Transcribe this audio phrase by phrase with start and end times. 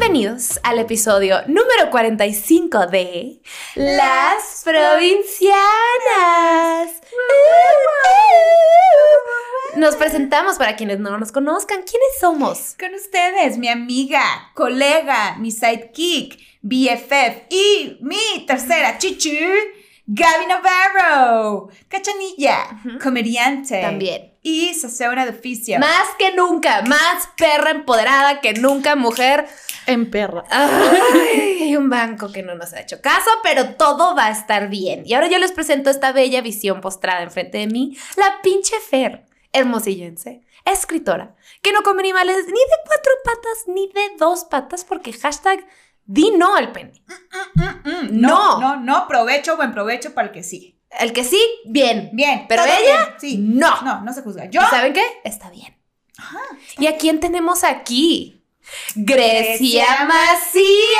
[0.00, 3.40] Bienvenidos al episodio número 45 de
[3.74, 5.58] Las Provincianas.
[9.74, 11.78] Nos presentamos para quienes no nos conozcan.
[11.78, 12.76] ¿Quiénes somos?
[12.78, 14.22] Con ustedes, mi amiga,
[14.54, 19.36] colega, mi sidekick, BFF y mi tercera chichi,
[20.10, 23.82] Gaby Navarro, cachanilla, comediante.
[23.82, 24.32] También.
[24.42, 25.78] Y sasona de oficio.
[25.78, 29.46] Más que nunca, más perra empoderada que nunca, mujer.
[29.84, 30.44] En perra.
[30.48, 34.70] Ay, hay un banco que no nos ha hecho caso, pero todo va a estar
[34.70, 35.02] bien.
[35.04, 39.26] Y ahora yo les presento esta bella visión postrada enfrente de mí, la pinche Fer,
[39.52, 45.12] hermosillense, escritora, que no come animales ni de cuatro patas ni de dos patas porque
[45.12, 45.66] hashtag
[46.08, 46.92] di no al pene.
[47.84, 50.80] Mm, no, no, no, provecho, buen provecho para el que sí.
[50.98, 52.08] El que sí, bien.
[52.14, 52.46] Bien.
[52.48, 53.36] Pero ella, bien, sí.
[53.38, 53.82] no.
[53.82, 54.46] No, no se juzga.
[54.46, 54.62] Yo.
[54.62, 55.04] ¿Y saben qué?
[55.22, 55.76] Está bien.
[56.78, 58.34] ¿Y a quién tenemos aquí?
[58.96, 60.08] Grecia Grecia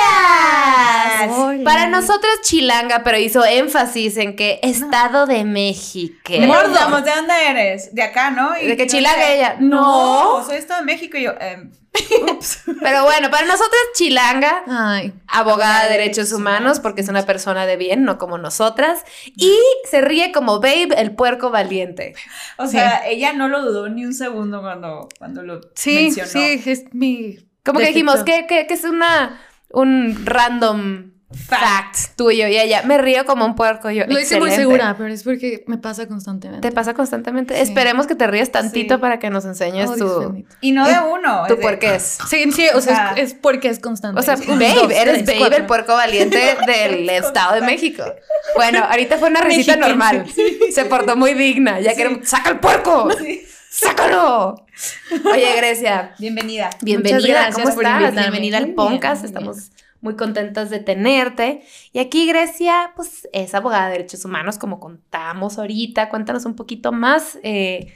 [0.09, 1.29] Macías.
[1.37, 1.63] Hola.
[1.63, 6.15] Para nosotros chilanga, pero hizo énfasis en que Estado de México.
[6.25, 7.93] Preguntamos, ¿de dónde eres?
[7.93, 8.57] De acá, ¿no?
[8.59, 9.55] Y ¿De no chilanga ella?
[9.59, 10.45] No, No.
[10.45, 11.33] soy esto de México y yo.
[11.39, 11.71] em.
[12.81, 15.13] Pero bueno, para nosotros chilanga, Ay.
[15.27, 19.03] abogada de derechos humanos, porque es una persona de bien, no como nosotras,
[19.35, 19.53] y
[19.89, 22.13] se ríe como Babe, el puerco valiente.
[22.57, 26.29] O sea, ella no lo dudó ni un segundo cuando, cuando lo Sí, mencionó.
[26.29, 27.37] sí, es mi.
[27.63, 29.39] Como que dijimos que, que, que es una
[29.71, 32.15] un random fact.
[32.15, 32.81] tuyo y ella.
[32.83, 33.89] Me río como un puerco.
[33.91, 36.67] Yo, Lo hice muy segura, pero es porque me pasa constantemente.
[36.67, 37.55] Te pasa constantemente.
[37.55, 37.61] Sí.
[37.61, 39.01] Esperemos que te rías tantito Sí.
[39.01, 40.45] para que nos enseñes Oh, tu.
[40.61, 41.45] Y no de uno.
[41.47, 42.17] tu puerquez.
[42.29, 44.19] Sí, sí, o, O sea, es, es porque es constante.
[44.19, 45.57] O sea, Babe, dos, eres tres, Babe, cuatro.
[45.57, 48.03] el puerco valiente del Estado de México.
[48.55, 50.25] Bueno, ahorita fue una risita normal.
[50.73, 51.79] Se portó muy digna.
[51.79, 53.09] Ya queremos, ¡saca el puerco!
[53.69, 54.65] ¡Sácalo!
[55.31, 56.69] Oye, Grecia, Bienvenida.
[56.81, 57.19] bienvenida.
[57.27, 58.15] gracias ¿Cómo por estás?
[58.15, 59.23] Bienvenida al podcast.
[59.23, 59.69] Estamos
[60.01, 61.63] muy contentas de tenerte.
[61.91, 66.09] Y aquí Grecia, pues es abogada de derechos humanos, como contamos ahorita.
[66.09, 67.37] Cuéntanos un poquito más.
[67.43, 67.93] eh,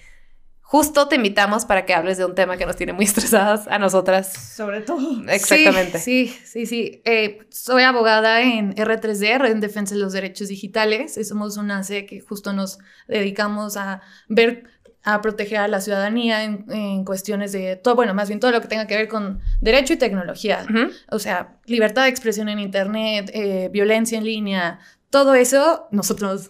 [0.73, 3.77] justo te invitamos para que hables de un tema que nos tiene muy estresadas a
[3.77, 4.33] nosotras.
[4.33, 5.21] Sobre todo.
[5.29, 5.99] Exactamente.
[5.99, 6.65] Sí, sí, sí.
[6.65, 7.01] sí.
[7.05, 11.19] Eh, soy abogada en R3D, Red en Defensa de los Derechos Digitales.
[11.27, 14.63] Somos una ANSE que justo nos dedicamos a ver,
[15.03, 18.61] a proteger a la ciudadanía en, en cuestiones de todo, bueno, más bien todo lo
[18.61, 20.65] que tenga que ver con derecho y tecnología.
[20.69, 20.91] Ujú.
[21.11, 26.49] O sea, libertad de expresión en Internet, eh, violencia en línea, todo eso, nosotros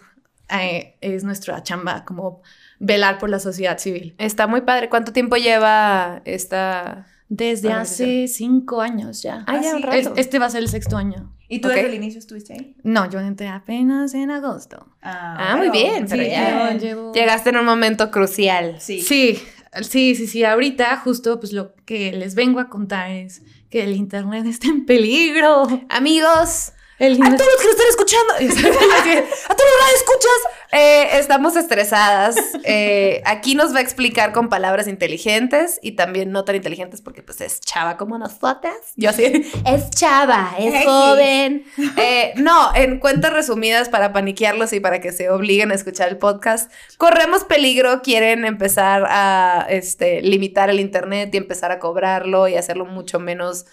[0.50, 2.42] eh, es nuestra chamba, como
[2.78, 4.14] velar por la sociedad civil.
[4.18, 4.88] Está muy padre.
[4.88, 7.06] ¿Cuánto tiempo lleva esta...?
[7.30, 9.44] Desde hace cinco años ya.
[9.46, 9.82] Ah, Ah, ya, un sí.
[9.82, 9.96] rato.
[9.96, 11.33] Es- este va a ser el sexto año.
[11.48, 12.74] ¿Y tú desde el inicio estuviste ahí?
[12.82, 14.88] No, yo entré apenas en agosto.
[15.02, 18.76] Ah, muy bien, pero Sí, ya llevo- llevo- Llegaste en un momento crucial.
[18.80, 19.00] Sí.
[19.02, 19.42] Sí,
[19.82, 20.44] sí, sí, sí.
[20.44, 24.86] Ahorita justo pues lo que les vengo a contar es que el internet está en
[24.86, 25.64] peligro.
[25.90, 30.40] Amigos, El a todos los que nos están escuchando, a todos los que escuchas,
[30.74, 32.36] eh, estamos estresadas.
[32.66, 37.22] Eh, aquí nos va a explicar con palabras inteligentes y también no tan inteligentes porque
[37.22, 38.74] pues es chava como nosotras.
[38.96, 39.24] Yo así,
[39.66, 41.64] es chava, es joven.
[41.96, 46.16] Eh, no, en cuentas resumidas para paniquearlos y para que se obliguen a escuchar el
[46.16, 52.56] podcast, corremos peligro, quieren empezar a este, limitar el internet y empezar a cobrarlo y
[52.56, 53.66] hacerlo mucho menos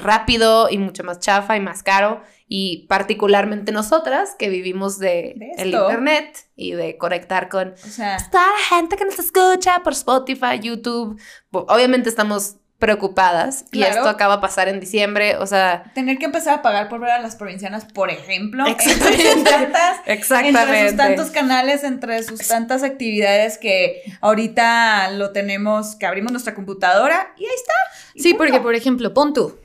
[0.00, 2.20] rápido y mucho más chafa y más caro.
[2.48, 8.16] Y particularmente nosotras que vivimos de, De el internet y de conectar con O sea,
[8.30, 11.20] toda la gente que nos escucha por Spotify, YouTube.
[11.52, 16.60] Obviamente estamos preocupadas y esto acaba de pasar en diciembre, o sea, tener que empezar
[16.60, 19.30] a pagar por ver a las provincianas, por ejemplo, Exactamente.
[19.32, 25.96] entre sus tantas, entre sus tantos canales, entre sus tantas actividades que ahorita lo tenemos,
[25.96, 27.72] que abrimos nuestra computadora y ahí está.
[28.14, 28.44] Y Sí, punto.
[28.44, 29.58] porque por ejemplo, pon tú,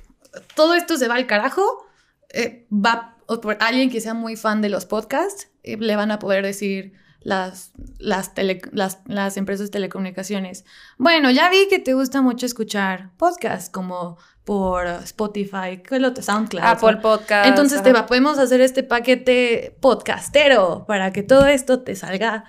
[0.55, 1.85] todo esto se va al carajo,
[2.33, 6.11] eh, va o por alguien que sea muy fan de los podcasts, eh, le van
[6.11, 10.65] a poder decir las, las, tele- las, las empresas de telecomunicaciones.
[10.97, 15.81] Bueno, ya vi que te gusta mucho escuchar podcasts como por Spotify.
[16.19, 16.65] SoundCloud.
[16.65, 17.01] Apple ¿no?
[17.01, 17.47] Podcast.
[17.47, 22.43] Entonces te va, podemos hacer este paquete podcastero para que todo esto te salga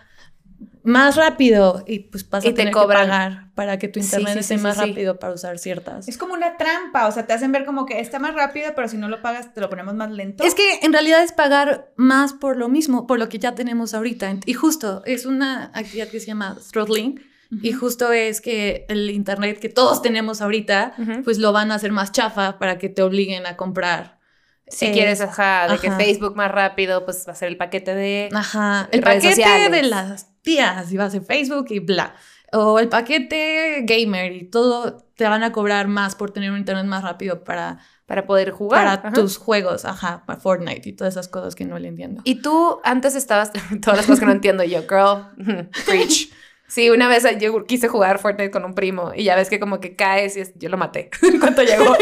[0.85, 3.05] más rápido y pues vas Y a te tener cobran.
[3.05, 6.07] que pagar para que tu internet sí, esté sí, más rápido para usar ciertas.
[6.09, 8.87] Es como una trampa, o sea, te hacen ver como que está más rápido, pero
[8.89, 10.45] si no lo pagas te lo ponemos más lento.
[10.45, 13.95] Es que en realidad es pagar más por lo mismo, por lo que ya tenemos
[13.95, 14.33] ahorita.
[14.45, 17.21] Y justo es una actividad que se llama throttling.
[17.63, 20.95] Y justo es que el internet que todos tenemos ahorita,
[21.25, 24.19] pues lo van a hacer más chafa para que te obliguen a comprar.
[24.67, 25.91] Si eh, quieres, ajá, de que.
[25.93, 28.29] Facebook más rápido, pues va a ser el paquete de...
[28.33, 29.71] Ajá, el redes paquete sociales.
[29.71, 32.15] de las tías y va a Facebook y bla.
[32.53, 36.85] o el paquete gamer y todo, te van a cobrar más por tener un internet
[36.87, 38.85] más rápido para, Para poder jugar.
[38.85, 39.13] para Ajá.
[39.13, 42.21] tus juegos, ajá, para Fortnite y todas esas cosas que no le entiendo.
[42.25, 43.51] Y tú antes estabas,
[43.83, 45.31] todas las cosas que no entiendo yo, girl,
[45.87, 46.29] preach.
[46.67, 49.81] Sí, una vez yo quise jugar Fortnite con un primo y ya ves que como
[49.81, 51.95] que caes y es- yo lo maté en cuanto llegó.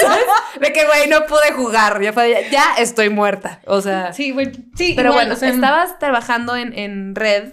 [0.00, 0.24] ¿sabes?
[0.60, 2.02] De que, güey, no pude jugar.
[2.02, 3.60] Ya, fue, ya, ya estoy muerta.
[3.66, 7.52] O sea, Sí, güey, sí, pero igual, bueno, o sea, estabas trabajando en, en red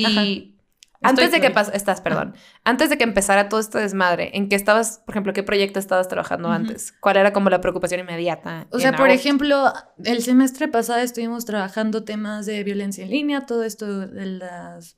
[0.00, 0.56] y
[1.00, 1.10] Ajá.
[1.10, 2.34] antes de que pas- estás, perdón,
[2.64, 6.08] antes de que empezara todo este desmadre, ¿en qué estabas, por ejemplo, qué proyecto estabas
[6.08, 6.92] trabajando antes?
[7.00, 8.66] ¿Cuál era como la preocupación inmediata?
[8.70, 9.72] O sea, por ejemplo,
[10.04, 14.96] el semestre pasado estuvimos trabajando temas de violencia en línea, todo esto de las,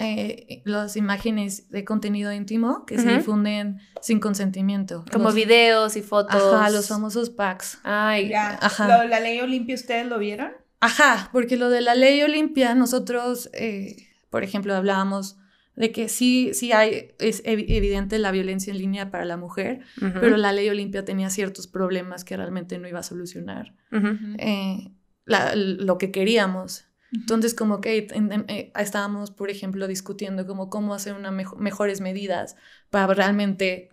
[0.00, 5.04] eh, las imágenes de contenido íntimo que se difunden sin consentimiento.
[5.12, 6.42] como Los- videos y fotos.
[6.54, 7.78] Ajá, los famosos packs.
[7.84, 8.58] Ay, Ya.
[8.60, 8.88] Ajá.
[8.88, 10.50] Lo- la ley Olimpia, ¿ustedes lo vieron?
[10.80, 14.03] Ajá, porque lo de la ley Olimpia, nosotros, eh,
[14.34, 15.36] por ejemplo, hablábamos
[15.76, 19.82] de que sí, sí hay, es evi- evidente la violencia en línea para la mujer,
[20.02, 23.74] ujú, pero la ley Olimpia tenía ciertos problemas que realmente no iba a solucionar.
[23.92, 24.16] ujú.
[24.38, 24.90] eh,
[25.24, 26.84] la- lo que queríamos.
[27.12, 32.00] Entonces, como que en- en- eh, estábamos, por ejemplo, discutiendo como cómo hacer unas mejores
[32.00, 32.56] medidas
[32.90, 33.88] para realmente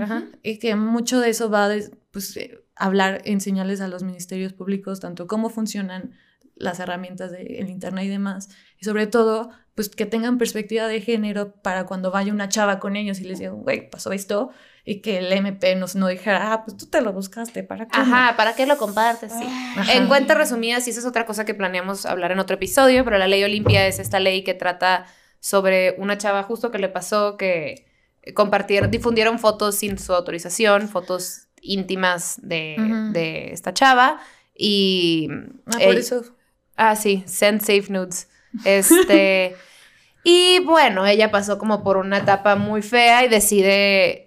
[0.00, 0.24] ajá.
[0.44, 5.00] Y que mucho de eso va de pues, eh, hablar, enseñarles a los ministerios públicos
[5.00, 6.12] tanto cómo funcionan
[6.56, 8.48] las herramientas del Internet y demás.
[8.78, 12.96] Y sobre todo, pues que tengan perspectiva de género para cuando vaya una chava con
[12.96, 14.50] ellos y les diga, güey, pasó esto.
[14.84, 17.98] Y que el MP nos no dijera, ah, pues tú te lo buscaste, ¿para qué?
[17.98, 18.04] no?".
[18.04, 19.32] Ajá, ¿para qué lo compartes?
[19.32, 19.44] Sí.
[19.44, 19.94] Ajá.
[19.94, 23.18] En cuentas resumidas, y esa es otra cosa que planeamos hablar en otro episodio, pero
[23.18, 25.06] la ley Olimpia es esta ley que trata
[25.40, 27.86] sobre una chava justo que le pasó que
[28.34, 32.76] compartieron, difundieron fotos sin su autorización, fotos íntimas de,
[33.12, 34.20] de esta chava
[34.54, 35.28] y...
[35.66, 36.35] Ah, por eso.
[36.76, 38.28] Ah, sí, send safe nudes.
[38.64, 39.56] Este.
[40.24, 44.26] y bueno, ella pasó como por una etapa muy fea y decide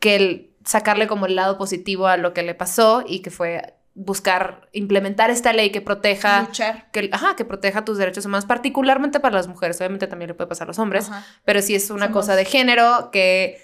[0.00, 3.74] que el- sacarle como el lado positivo a lo que le pasó y que fue
[3.94, 6.90] buscar implementar esta ley que proteja Luchar.
[6.90, 10.48] que, ajá, que proteja tus derechos humanos, particularmente para las mujeres, obviamente también le puede
[10.48, 11.24] pasar a los hombres, Ajá.
[11.46, 13.58] pero sí es una Somos- cosa de género que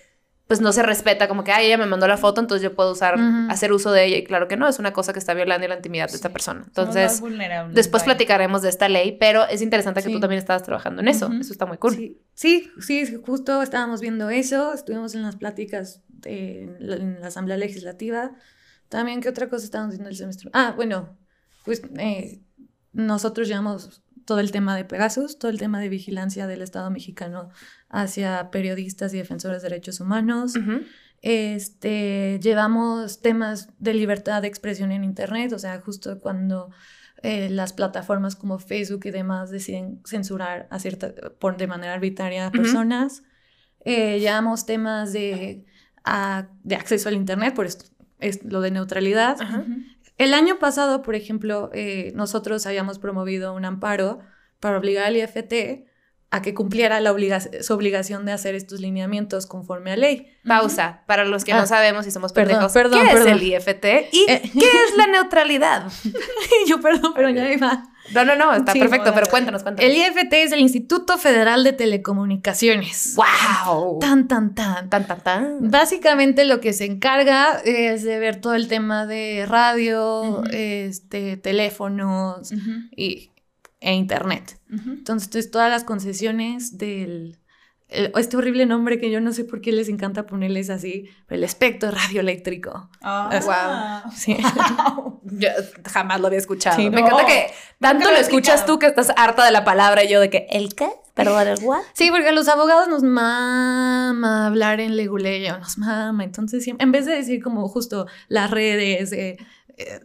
[0.48, 2.92] pues no se respeta, como que, ay, ella me mandó la foto, entonces yo puedo
[2.92, 3.14] usar,
[3.48, 5.76] hacer uso de ella, y claro que no, es una cosa que está violando la
[5.76, 6.64] intimidad de esta persona.
[6.66, 7.22] Entonces,
[7.72, 8.04] Después vaya.
[8.16, 11.30] platicaremos de esta ley, pero es interesante que tú también estabas trabajando en eso.
[11.40, 11.94] Eso está muy cool.
[11.94, 16.96] Sí, sí, sí, sí, justo estábamos viendo eso, estuvimos en las pláticas de, en la-
[16.96, 18.32] en la Asamblea Legislativa.
[18.90, 20.50] También, ¿qué otra cosa estábamos viendo el semestre?
[20.52, 21.16] Ah, bueno,
[21.64, 22.42] pues eh,
[22.92, 27.50] nosotros llevamos todo el tema de Pegasus, todo el tema de vigilancia del Estado mexicano
[27.88, 30.54] hacia periodistas y defensores de derechos humanos.
[31.22, 36.70] Este, llevamos temas de libertad de expresión en Internet, o sea, justo cuando
[37.22, 42.46] eh, las plataformas como Facebook y demás deciden censurar a cierta, por, de manera arbitraria
[42.46, 43.22] a personas.
[43.84, 45.64] Eh, llevamos temas de,
[46.04, 47.84] a- de acceso al Internet, por esto
[48.18, 49.36] es lo de neutralidad.
[50.18, 54.20] El año pasado, por ejemplo, eh, nosotros habíamos promovido un amparo
[54.60, 55.86] para obligar al IFT
[56.30, 60.28] a que cumpliera la obliga- su obligación de hacer estos lineamientos conforme a ley.
[60.46, 61.02] Pausa.
[61.06, 61.58] Para los que Ah.
[61.60, 63.28] no sabemos si somos pendejos, perdón, ¿qué perdón.
[63.28, 64.08] es el IFT?
[64.12, 64.40] ¿Y Eh.
[64.52, 65.90] qué es la neutralidad?
[66.04, 66.12] Y
[66.70, 67.84] yo, perdón, pero ya iba.
[68.10, 69.90] No, no, no, está Sí, perfecto, pero no, cuéntanos, cuéntanos.
[69.90, 73.16] El IFT es el Instituto Federal de Telecomunicaciones.
[73.16, 73.98] ¡Wow!
[74.00, 74.90] Tan, tan, tan.
[74.90, 75.70] Tan, tan, tan.
[75.70, 82.52] Básicamente lo que se encarga es de ver todo el tema de radio, este, teléfonos
[82.96, 83.30] y,
[83.80, 84.58] e internet.
[84.70, 87.38] Entonces, es todas las concesiones del...
[87.92, 91.44] este horrible nombre que yo no sé por qué les encanta ponerles así, pero el
[91.44, 92.88] espectro radioeléctrico.
[94.12, 94.36] Sí.
[94.36, 95.20] wow.
[95.24, 95.48] Yo
[95.90, 96.76] jamás lo había escuchado.
[96.76, 97.06] Sí, Me no.
[97.06, 97.46] encanta que
[97.78, 100.74] tanto lo escuchas tú que estás harta de la palabra y yo de que, ¿el
[100.74, 100.90] qué?
[101.14, 101.80] ¿Perdón, el what?
[101.92, 106.24] Sí, porque a los abogados nos mama hablar en leguleyo, nos mama.
[106.24, 109.36] Entonces, en vez de decir como justo las redes eh,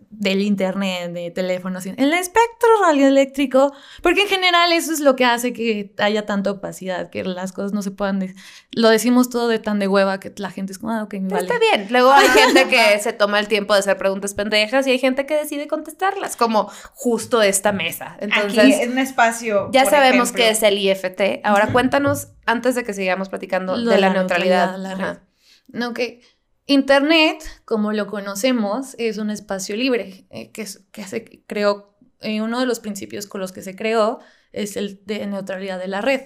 [0.09, 5.53] del internet, de teléfonos, el espectro radioeléctrico, porque en general eso es lo que hace
[5.53, 8.19] que haya tanta opacidad, que las cosas no se puedan...
[8.19, 8.33] de-
[8.71, 11.29] lo decimos todo de tan de hueva que la gente es como, ah, ok, me
[11.29, 11.47] vale.
[11.47, 11.87] Está bien.
[11.89, 15.25] Luego hay gente que se toma el tiempo de hacer preguntas pendejas y hay gente
[15.25, 18.17] que decide contestarlas, como justo esta mesa.
[18.19, 19.69] Entonces, Aquí es un espacio.
[19.73, 20.43] ya por sabemos ejemplo.
[20.45, 21.41] qué es el IFT.
[21.43, 24.77] Ahora cuéntanos, antes de que sigamos platicando, Lo de la, neutralidad.
[24.77, 25.21] la.
[25.69, 26.21] No, que
[26.67, 32.65] Internet, como lo conocemos, es un espacio libre eh, que, se creó, eh, uno de
[32.65, 34.19] los principios con los que se creó
[34.51, 36.21] es el de neutralidad de la red.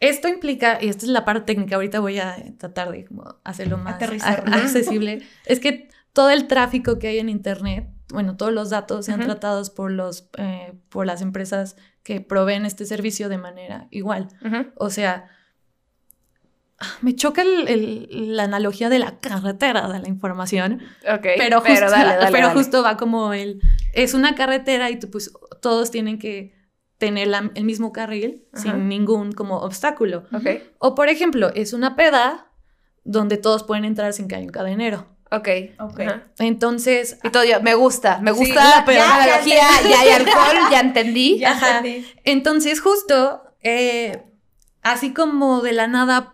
[0.00, 3.76] Esto implica, y esta es la parte técnica, ahorita voy a tratar de como hacerlo
[3.76, 9.06] más accesible, es que todo el tráfico que hay en Internet, bueno, todos los datos
[9.06, 14.28] sean tratados por, los, eh, por las empresas que proveen este servicio de manera igual.
[14.76, 15.28] O sea,
[17.02, 21.26] me choca el- el- la analogía de la carretera de la información, Ok.
[21.38, 22.58] pero justo, dale, dale, pero dale.
[22.58, 23.60] justo va como el,
[23.92, 26.52] es una carretera y tú, pues todos tienen que
[26.98, 28.62] tener la- el mismo carril Ajá.
[28.62, 30.24] sin ningún como obstáculo.
[30.32, 30.46] Ok.
[30.78, 32.50] O por ejemplo, es una peda
[33.04, 35.06] donde todos pueden entrar sin que haya un cadenero.
[35.30, 35.48] Ok.
[35.78, 36.22] Ajá.
[36.38, 39.16] Entonces, Y todo yo, me gusta, me gusta la la peda.
[39.22, 41.38] analogía, ya hay alcohol, ya entendí.
[41.40, 41.78] Ya Ajá.
[41.78, 42.06] entendí.
[42.24, 44.22] entonces justo, eh,
[44.82, 46.33] así como de la nada,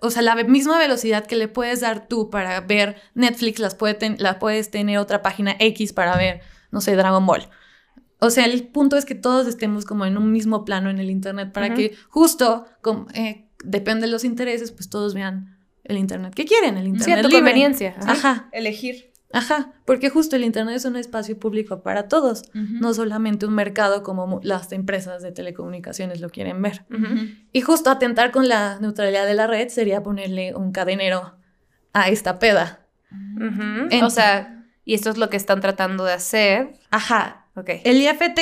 [0.00, 3.94] o sea, la misma velocidad que le puedes dar tú para ver Netflix, las puede
[3.94, 6.40] ten- la puedes tener otra página X para ver,
[6.70, 7.48] no sé, Dragon Ball.
[8.18, 11.10] O sea, el punto es que todos estemos como en un mismo plano en el
[11.10, 16.34] Internet para que justo, como, eh, depende de los intereses, pues todos vean el Internet
[16.34, 17.40] que quieren, el Sí, Internet a tu libre.
[17.42, 17.94] conveniencia.
[18.00, 19.12] Ajá, Elegir.
[19.36, 24.02] Ajá, porque justo el Internet es un espacio público para todos, no solamente un mercado
[24.02, 26.86] como las empresas de telecomunicaciones lo quieren ver.
[27.52, 31.36] Y justo atentar con la neutralidad de la red sería ponerle un cadenero
[31.92, 32.86] a esta peda.
[34.02, 36.72] O sea, y esto es lo que están tratando de hacer.
[36.90, 37.48] Ajá.
[37.56, 37.70] Ok.
[37.84, 38.38] El IFT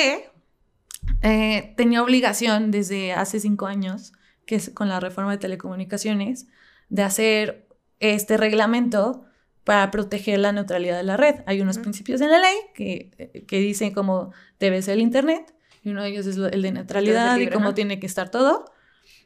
[1.21, 4.13] eh, tenía obligación desde hace cinco años,
[4.45, 6.47] que es con la reforma de telecomunicaciones,
[6.87, 7.67] de hacer
[7.99, 9.25] este reglamento
[9.65, 11.35] para proteger la neutralidad de la red.
[11.47, 15.53] Hay unos principios en la ley que, que dicen cómo debe ser el Internet,
[15.83, 18.65] y uno de ellos es el de neutralidad y cómo tiene que estar todo.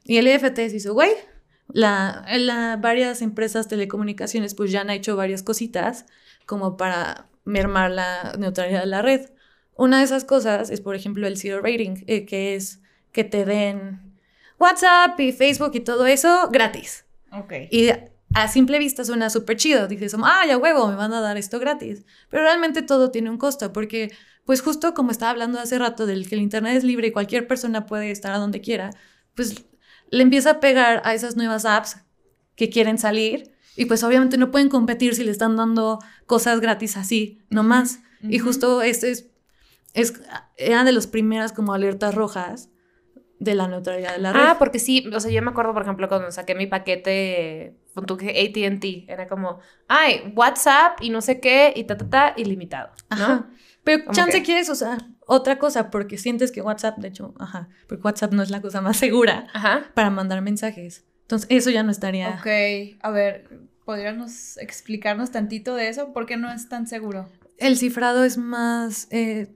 [0.04, 1.12] Y el IFT se hizo, güey,
[1.68, 6.06] la, la- varias empresas telecomunicaciones pues ya han hecho varias cositas
[6.48, 9.30] como para mermar la neutralidad de la red.
[9.76, 12.82] Una de esas cosas es, por ejemplo, el zero rating, eh, que es
[13.12, 14.18] que te den
[14.60, 17.06] WhatsApp y Facebook y todo eso gratis.
[17.32, 17.54] Ok.
[17.72, 17.90] Y
[18.34, 19.88] a simple vista suena súper chido.
[19.88, 22.04] Dices, ah, ya huevo, me van a dar esto gratis.
[22.30, 24.12] Pero realmente todo tiene un costo, porque,
[24.46, 27.48] pues justo como estaba hablando hace rato del que el Internet es libre y cualquier
[27.48, 28.92] persona puede estar a donde quiera,
[29.36, 29.66] pues
[30.12, 31.98] le empieza a pegar a esas nuevas apps
[32.56, 33.52] que quieren salir.
[33.76, 38.00] Y pues obviamente no pueden competir si le están dando cosas gratis así, nomás.
[38.22, 38.48] Y Ujú.
[38.48, 39.28] justo este es,
[39.94, 40.14] es,
[40.58, 42.70] eran de las primeras como alertas rojas
[43.40, 44.42] de la neutralidad de la red.
[44.44, 48.06] Ah, porque sí, o sea, yo me acuerdo, por ejemplo, cuando saqué mi paquete, con
[48.06, 52.90] tu AT&T, era como, ay, WhatsApp y no sé qué, y ta, ta, ta, ilimitado,
[53.10, 53.16] ¿no?
[53.16, 53.50] Ajá.
[53.84, 58.02] Pero chance que- quieres usar otra cosa porque sientes que WhatsApp, de hecho, ajá, porque
[58.04, 59.84] WhatsApp no es la cosa más segura Ajá.
[59.94, 61.06] para mandar mensajes.
[61.22, 62.30] Entonces, eso ya no estaría.
[62.40, 63.48] Ok, a ver,
[63.86, 66.12] ¿podríamos explicarnos tantito de eso?
[66.12, 67.30] ¿Por qué no es tan seguro?
[67.58, 69.08] El cifrado es más.
[69.12, 69.48] eh,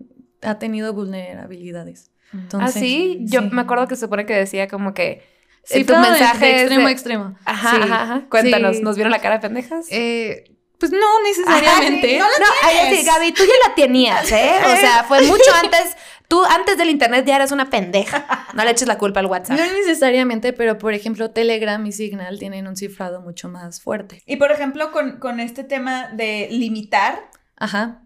[0.41, 2.11] ha tenido vulnerabilidades.
[2.33, 3.49] Entonces, ah, sí, yo sí.
[3.51, 5.23] me acuerdo que se supone que decía como que eh,
[5.69, 7.35] tu Cifrado de- mensaje de es extremo de- a extremo.
[7.45, 8.21] Ajá, Sí, ajá, ajá.
[8.29, 8.81] Cuéntanos, sí.
[8.83, 9.85] ¿nos vieron la cara de pendejas?
[9.89, 10.43] Eh,
[10.79, 12.19] pues no necesariamente.
[12.19, 12.99] Ajá, sí, No, ay, tienes.
[12.99, 14.51] sí, Gaby, tú ya la tenías, ¿eh?
[14.65, 15.95] O sea, fue mucho antes.
[16.27, 18.25] Tú antes del internet ya eras una pendeja.
[18.53, 19.57] No le eches la culpa al WhatsApp.
[19.59, 24.23] No necesariamente, pero por ejemplo, Telegram y Signal tienen un cifrado mucho más fuerte.
[24.25, 28.01] Y por ejemplo, con, con este tema de limitar, Ajá.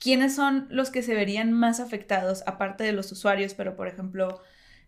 [0.00, 4.40] ¿Quiénes son los que se verían más afectados, aparte de los usuarios, pero por ejemplo,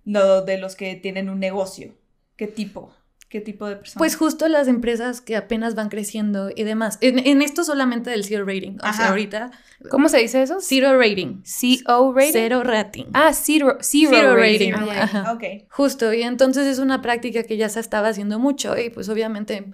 [0.05, 1.95] lo de los que tienen un negocio?
[2.37, 2.95] ¿Qué tipo?
[3.29, 3.99] ¿Qué tipo de personas?
[3.99, 6.99] Pues justo las empresas que apenas van creciendo y demás.
[7.00, 8.73] En, en esto solamente del zero rating.
[8.83, 8.93] O Ajá.
[8.93, 9.52] sea, ahorita.
[9.88, 10.61] ¿Cómo se dice eso?
[10.61, 11.43] Zero rating.
[11.45, 12.33] CO rating.
[12.33, 13.05] Cero rating.
[13.12, 14.73] Ah, zero, zero, Zero rating.
[14.73, 14.90] rating.
[14.90, 15.02] Ah, ya.
[15.05, 15.33] Ajá.
[15.33, 15.45] Ok.
[15.71, 16.12] Justo.
[16.12, 18.76] Y entonces es una práctica que ya se estaba haciendo mucho.
[18.76, 19.71] Y pues obviamente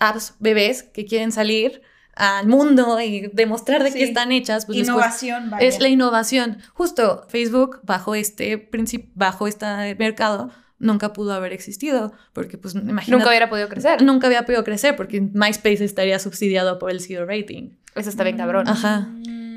[0.00, 1.82] apps bebés que quieren salir
[2.16, 3.98] al mundo y demostrar de Sí.
[3.98, 4.66] qué están hechas.
[4.66, 5.66] Pues Innovación, vaya.
[5.66, 6.58] Es la innovación.
[6.72, 9.66] Justo Facebook, bajo este principio, bajo este
[9.98, 12.12] mercado, nunca pudo haber existido.
[12.32, 13.10] Porque, pues, imagínate.
[13.12, 14.02] Nunca hubiera podido crecer.
[14.02, 17.70] Nunca había podido crecer porque MySpace estaría subsidiado por el zero rating.
[17.94, 18.66] Eso está bien cabrón.
[18.68, 19.08] Ajá.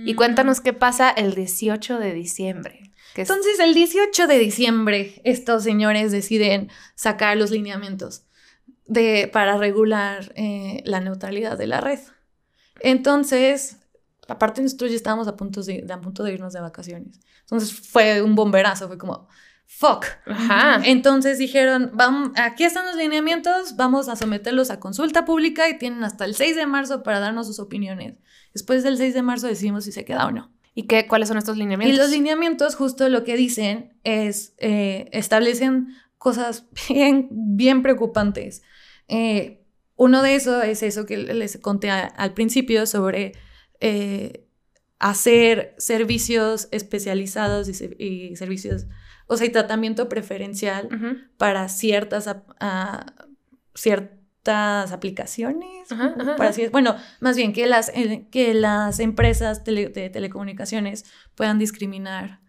[0.05, 2.91] Y cuéntanos qué pasa el 18 de diciembre.
[3.15, 8.23] Que es- Entonces, el 18 de diciembre, estos señores deciden sacar los lineamientos
[8.85, 11.99] de, para regular eh, la neutralidad de la red.
[12.81, 13.77] Entonces,
[14.27, 17.19] aparte nosotros ya estábamos a punto de, a punto de irnos de vacaciones.
[17.41, 19.27] Entonces fue un bomberazo, fue como,
[19.65, 20.05] fuck.
[20.25, 20.81] Ajá.
[20.85, 26.03] Entonces dijeron, vamos, aquí están los lineamientos, vamos a someterlos a consulta pública y tienen
[26.03, 28.15] hasta el 6 de marzo para darnos sus opiniones.
[28.53, 30.51] Después del 6 de marzo decidimos si se queda o no.
[30.75, 31.99] ¿Y qué, cuáles son estos Y lineamientos?
[31.99, 38.61] los lineamientos justo lo que dicen es, eh, establecen cosas bien, bien preocupantes.
[39.07, 39.58] Eh,
[39.99, 43.33] uno de esos es eso que les conté a- al principio sobre
[43.81, 44.45] eh,
[44.97, 48.87] hacer servicios especializados y, se- y servicios,
[49.27, 50.89] o sea, y tratamiento preferencial
[51.37, 52.27] para ciertas,
[53.75, 55.89] ciertas aplicaciones.
[56.37, 57.91] Para bueno, más bien que las,
[58.31, 62.41] que las empresas tele- de telecomunicaciones puedan discriminar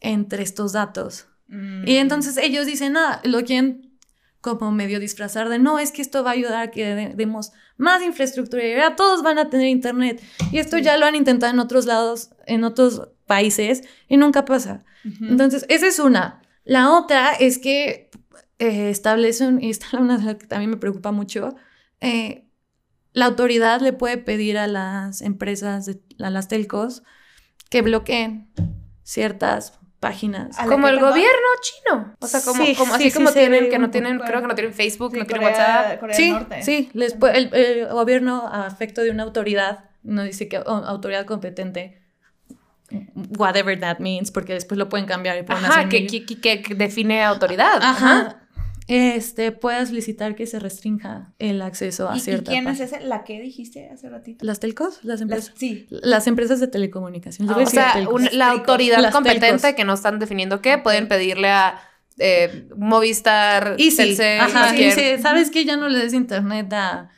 [0.00, 1.26] entre estos datos.
[1.48, 1.86] Mm.
[1.86, 3.91] Y entonces ellos dicen, ah, lo quieren
[4.42, 7.52] como medio disfrazar de no, es que esto va a ayudar a que de- demos
[7.78, 10.22] más infraestructura y ya todos van a tener internet.
[10.50, 14.84] Y esto ya lo han intentado en otros lados, en otros países y nunca pasa.
[15.30, 16.42] Entonces, esa es una.
[16.64, 18.10] La otra es que
[18.58, 21.54] eh, establecen, y esta es una de las que también me preocupa mucho,
[22.00, 22.46] eh,
[23.12, 27.02] la autoridad le puede pedir a las empresas, de- a las telcos,
[27.70, 28.52] que bloqueen
[29.02, 30.56] ciertas páginas.
[30.68, 32.14] Como el gobierno chino.
[32.20, 34.48] O sea, como, Sí, como sí, así sí, como tienen, que no tienen, creo que
[34.48, 36.00] no tienen Facebook, Sí, no tienen Corea- WhatsApp.
[36.00, 36.62] Corea Sí, del Norte.
[36.64, 40.64] sí, les puede- el, el gobierno a afecto de una autoridad, no dice que o-
[40.66, 42.02] autoridad competente,
[43.38, 46.40] whatever that means, porque después lo pueden cambiar y pueden Ajá, hacer que, mil- que,
[46.40, 47.78] que- que define autoridad.
[47.80, 48.41] Ajá.
[48.88, 53.00] Este, puede solicitar que se restrinja el acceso a ¿Y, y quién es ese?
[53.00, 54.44] ¿La que dijiste hace ratito?
[54.44, 54.96] ¿Las telcos?
[55.02, 55.52] Las Las- empresas.
[55.56, 55.86] sí.
[55.90, 57.54] Las empresas de telecomunicaciones.
[57.56, 59.72] Ah, O sea, un- Las la autoridad Las competente telcos.
[59.74, 61.80] que no están definiendo qué, pueden pedirle a
[62.18, 65.64] eh, Movistar, Y sí, Telcel, ajá, cualquier- ¿sabes qué?
[65.64, 67.08] Ya no le des internet a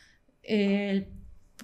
[0.42, 1.08] el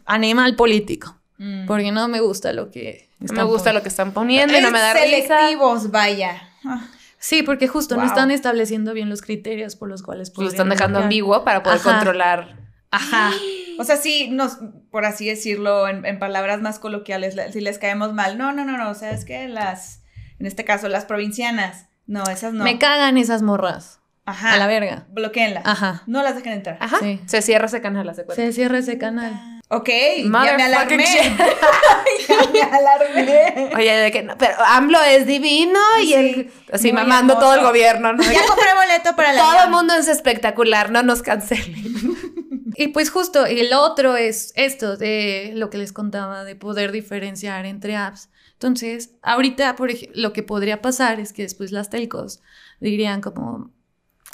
[0.07, 1.67] animal político, Mm.
[1.67, 3.79] porque no me gusta lo que No están me gusta poniendo.
[3.79, 5.05] lo que están poniendo y no me da risa.
[5.05, 6.43] selectivos, vaya.
[6.65, 6.89] Ah,
[7.21, 10.69] Sí, porque justo no están estableciendo bien los criterios por los cuales Lo podrían están
[10.71, 11.93] dejando ambiguo para poder Ajá.
[11.93, 12.57] controlar.
[12.91, 13.31] Ajá.
[13.79, 14.59] O sea, sí, nos,
[14.91, 18.65] por así decirlo, en, en palabras más coloquiales, la- si les caemos mal, no, no,
[18.65, 20.03] no, no, o sea, es que las,
[20.39, 22.65] en este caso, las provincianas, no, esas no.
[22.65, 24.01] Me cagan esas morras.
[24.25, 24.55] Ajá.
[24.55, 25.07] A la verga.
[25.11, 25.65] Bloqueenlas.
[25.67, 26.03] Ajá.
[26.07, 26.79] No las dejen entrar.
[26.81, 26.99] Ajá.
[27.01, 27.21] Sí.
[27.27, 28.43] Se cierra ese canal, hace cuenta.
[28.43, 29.60] Se cierra ese canal.
[29.73, 31.05] Ok, ya me alarmé.
[32.29, 33.71] ya me alarmé.
[33.77, 38.13] Oye, de que no, pero AMLO es divino y él así mamando todo el gobierno,
[38.13, 38.21] ¿no?
[38.21, 41.85] Ya compré boleto para la Todo el mundo es espectacular, no nos cancelen.
[42.77, 47.67] Y pues justo, el otro es esto de lo que les contaba, de poder diferenciar
[47.67, 48.31] entre apps.
[48.55, 52.41] Entonces, ahorita, por ejemplo, lo que podría pasar es que después las telcos
[52.81, 53.71] dirían como,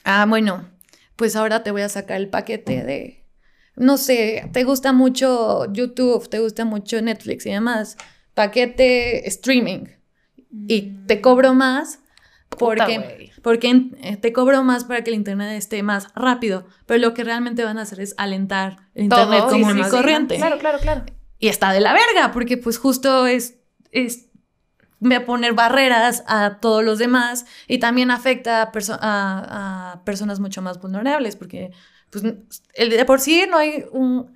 [0.05, 0.71] ah, bueno,
[1.17, 3.26] pues ahora te voy a sacar el paquete de,
[3.77, 7.97] no sé, te gusta mucho YouTube, te gusta mucho Netflix y demás,
[8.35, 9.87] paquete streaming.
[10.69, 12.01] Y te cobro más
[12.49, 17.15] porque, porque eh, te cobro más para que el internet esté más rápido, pero lo
[17.15, 19.91] que realmente van a hacer es alentar el Todo, internet sí, común sí, y sí.
[19.91, 20.37] corriente.
[20.37, 21.05] Claro, claro, claro.
[21.39, 23.59] Y está de la verga, porque pues justo es,
[23.91, 24.27] es
[25.15, 30.41] a poner barreras a todos los demás y también afecta a, perso- a- a personas
[30.41, 31.73] mucho más vulnerables, porque
[32.11, 32.25] pues,
[32.75, 34.35] el, de por sí no hay un...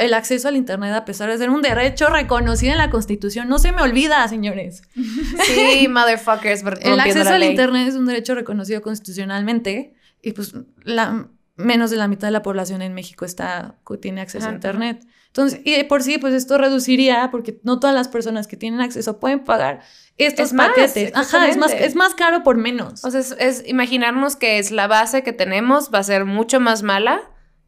[0.00, 3.60] El acceso al Internet, a pesar de ser un derecho reconocido en la Constitución, no
[3.60, 4.82] se me olvida, señores.
[4.94, 7.44] Sí, motherfuckers, El acceso la al.
[7.44, 12.42] Internet es un derecho reconocido constitucionalmente y pues la, menos de la mitad de la
[12.42, 15.06] población en México está, tiene acceso Ajá, a Internet.
[15.26, 18.80] Entonces, y de por sí, pues esto reduciría, porque no todas las personas que tienen
[18.80, 19.80] acceso pueden pagar
[20.16, 21.12] estos Es más, paquetes.
[21.14, 23.04] Ajá, es más, es más caro por menos.
[23.04, 26.60] O sea, es, es imaginarnos que es la base que tenemos, va a ser mucho
[26.60, 27.20] más mala.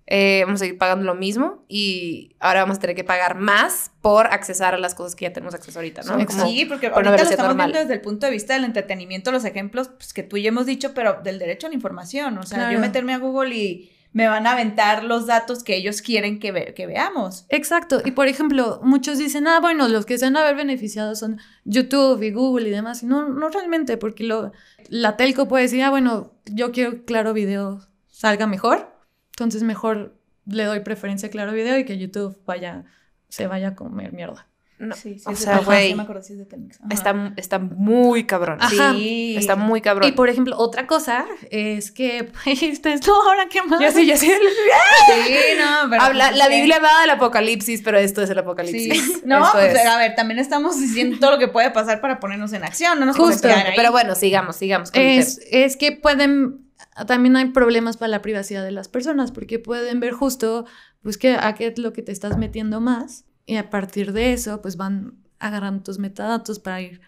[0.08, 3.90] Eh, vamos a seguir pagando lo mismo y ahora vamos a tener que pagar más
[4.02, 6.24] por accesar a las cosas que ya tenemos acceso ahorita, ¿no?
[6.26, 7.66] Como- Sí, porque por ahorita lo estamos normal.
[7.72, 10.64] viendo desde el punto de vista del entretenimiento, los ejemplos pues, que tú ya hemos
[10.66, 12.38] dicho, pero del derecho a la información.
[12.38, 12.72] O sea, Claro.
[12.74, 16.50] yo meterme a Google y me van a aventar los datos que ellos quieren que,
[16.52, 17.44] ve- que veamos.
[17.50, 18.00] Exacto.
[18.04, 21.38] Y por ejemplo, muchos dicen, ah, bueno, los que se van a ver beneficiados son
[21.64, 23.02] YouTube y Google y demás.
[23.02, 24.52] Y no, no realmente, porque lo,
[24.88, 28.94] la telco puede decir, ah, bueno, yo quiero que Claro Video salga mejor.
[29.36, 30.14] Entonces mejor
[30.46, 32.84] le doy preferencia a Claro Video y que YouTube vaya,
[33.28, 34.46] se vaya a comer mierda.
[34.78, 36.78] no, Sí, sí, o es sea, güey, no me acuerdo si es de Telmex.
[36.80, 36.88] Ajá.
[36.92, 38.58] está, está muy cabrón.
[38.60, 38.92] Ajá.
[38.94, 39.34] Sí.
[39.36, 40.08] Está muy cabrón.
[40.08, 43.78] Y por ejemplo, otra cosa es que, este, no, ahora qué más.
[43.80, 44.30] Ya sí, ya sí.
[45.06, 46.02] Sí, no, pero...
[46.02, 48.40] Habla, pues, la es que- Biblia va del apocalipsis, pero esto es el Sí.
[48.40, 49.22] apocalipsis.
[49.26, 49.86] No, Esto pues es.
[49.86, 53.06] a ver, también estamos diciendo todo lo que puede pasar para ponernos en acción, no
[53.06, 53.76] nos Justo, podemos quedar ahí.
[53.76, 54.90] Pero bueno, sigamos, sigamos.
[54.92, 56.65] con el Es, es que pueden,
[57.04, 60.64] también hay problemas para la privacidad de las personas, porque pueden ver justo,
[61.02, 64.32] pues, que, a qué es lo que te estás metiendo más, y a partir de
[64.32, 67.00] eso, pues, van agarrando tus metadatos para ir,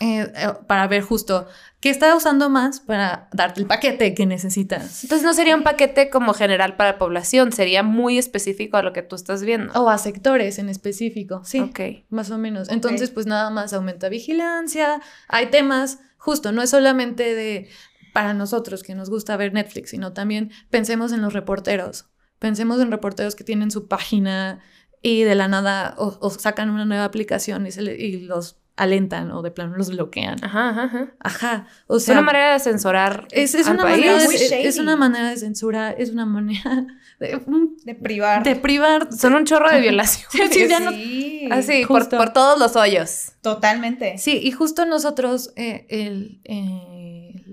[0.00, 1.48] eh, eh, para ver justo
[1.80, 5.02] qué está usando más para darte el paquete que necesitas.
[5.02, 8.92] Entonces no sería un paquete como general para la población, sería muy específico a lo
[8.92, 9.72] que tú estás viendo.
[9.72, 11.60] O a sectores en específico, sí.
[11.60, 11.80] Ok.
[12.10, 12.68] Más o menos.
[12.68, 15.00] Entonces, pues nada más aumenta vigilancia.
[15.26, 17.68] Hay temas, justo, no es solamente de
[18.12, 22.06] para nosotros que nos gusta ver Netflix, sino también pensemos en los reporteros.
[22.38, 24.60] Pensemos en reporteros que tienen su página
[25.02, 28.58] y de la nada o, o sacan una nueva aplicación y, se le- y los
[28.76, 30.36] alentan o de plano los bloquean.
[30.44, 31.66] Ajá, ajá, ajá.
[31.88, 34.06] O Es sea, una manera de censurar es, es al una país.
[34.06, 34.78] manera de, es shady.
[34.80, 36.86] una manera de censura, es una manera
[37.18, 37.40] de,
[37.84, 38.44] De privar.
[38.44, 39.12] de privar.
[39.12, 40.28] Son un chorro de violación.
[40.30, 43.32] Sí, sí, ya no- Sí, Así, por todos los hoyos.
[43.42, 44.16] totalmente.
[44.18, 46.97] Sí, y justo nosotros eh, el, eh,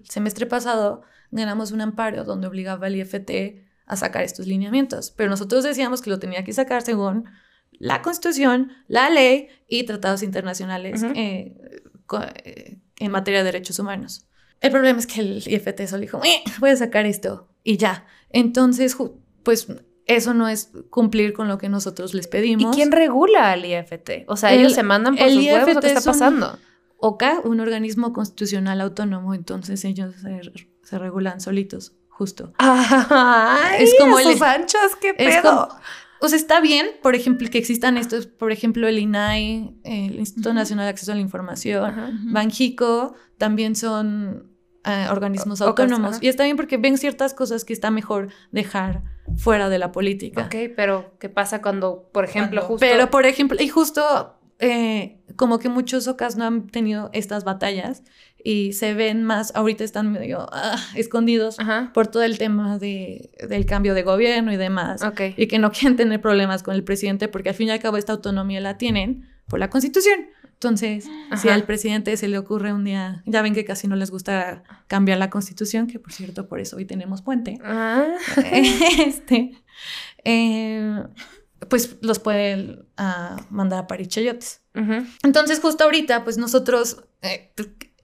[0.05, 5.11] el semestre pasado ganamos un amparo donde obligaba al IFT a sacar estos lineamientos.
[5.11, 7.25] Pero nosotros decíamos que lo tenía que sacar según
[7.71, 11.57] la Constitución, la ley y tratados internacionales eh,
[12.43, 14.27] eh, en materia de derechos humanos.
[14.61, 18.05] El problema es que el IFT solo dijo, eh, voy a sacar esto y ya.
[18.29, 18.95] Entonces,
[19.43, 19.67] pues
[20.05, 22.73] eso no es cumplir con lo que nosotros les pedimos.
[22.73, 24.25] ¿Y quién regula al IFT?
[24.27, 26.59] O sea, ellos se mandan por sus huevos, ¿qué está pasando?
[27.05, 30.15] OCA, un organismo constitucional autónomo, entonces ellos
[30.81, 32.53] se, regulan solitos, justo.
[33.79, 35.69] es como el anchos, qué pedo.
[36.19, 40.51] o sea, está bien, por ejemplo, que existan estos, por ejemplo, el INAI, el Instituto
[40.55, 44.51] Nacional de Acceso a la Información, Banjico, también son
[44.83, 46.17] eh, organismos autónomos.
[46.21, 49.03] y está bien porque ven ciertas cosas que está mejor dejar
[49.37, 50.45] fuera de la política.
[50.45, 52.79] Ok, pero ¿qué pasa cuando, por ejemplo, justo...
[52.79, 58.03] Pero, por ejemplo, y justo eh, como que muchos ocas no han tenido estas batallas
[58.43, 61.57] y se ven más, ahorita están medio ah, escondidos
[61.93, 65.01] por todo el tema de, del cambio de gobierno y demás.
[65.35, 67.97] Y que no quieren tener problemas con el presidente porque al fin y al cabo
[67.97, 70.27] esta autonomía la tienen por la constitución.
[70.53, 74.09] Entonces, si al presidente se le ocurre un día, ya ven que casi no les
[74.09, 78.07] gusta cambiar la constitución, que por cierto, por eso hoy tenemos puente, ah.
[78.51, 79.51] este,
[80.23, 81.03] eh,
[81.69, 84.61] pues los puede uh, mandar a parir chayotes.
[85.23, 87.53] Entonces, justo ahorita, pues nosotros eh,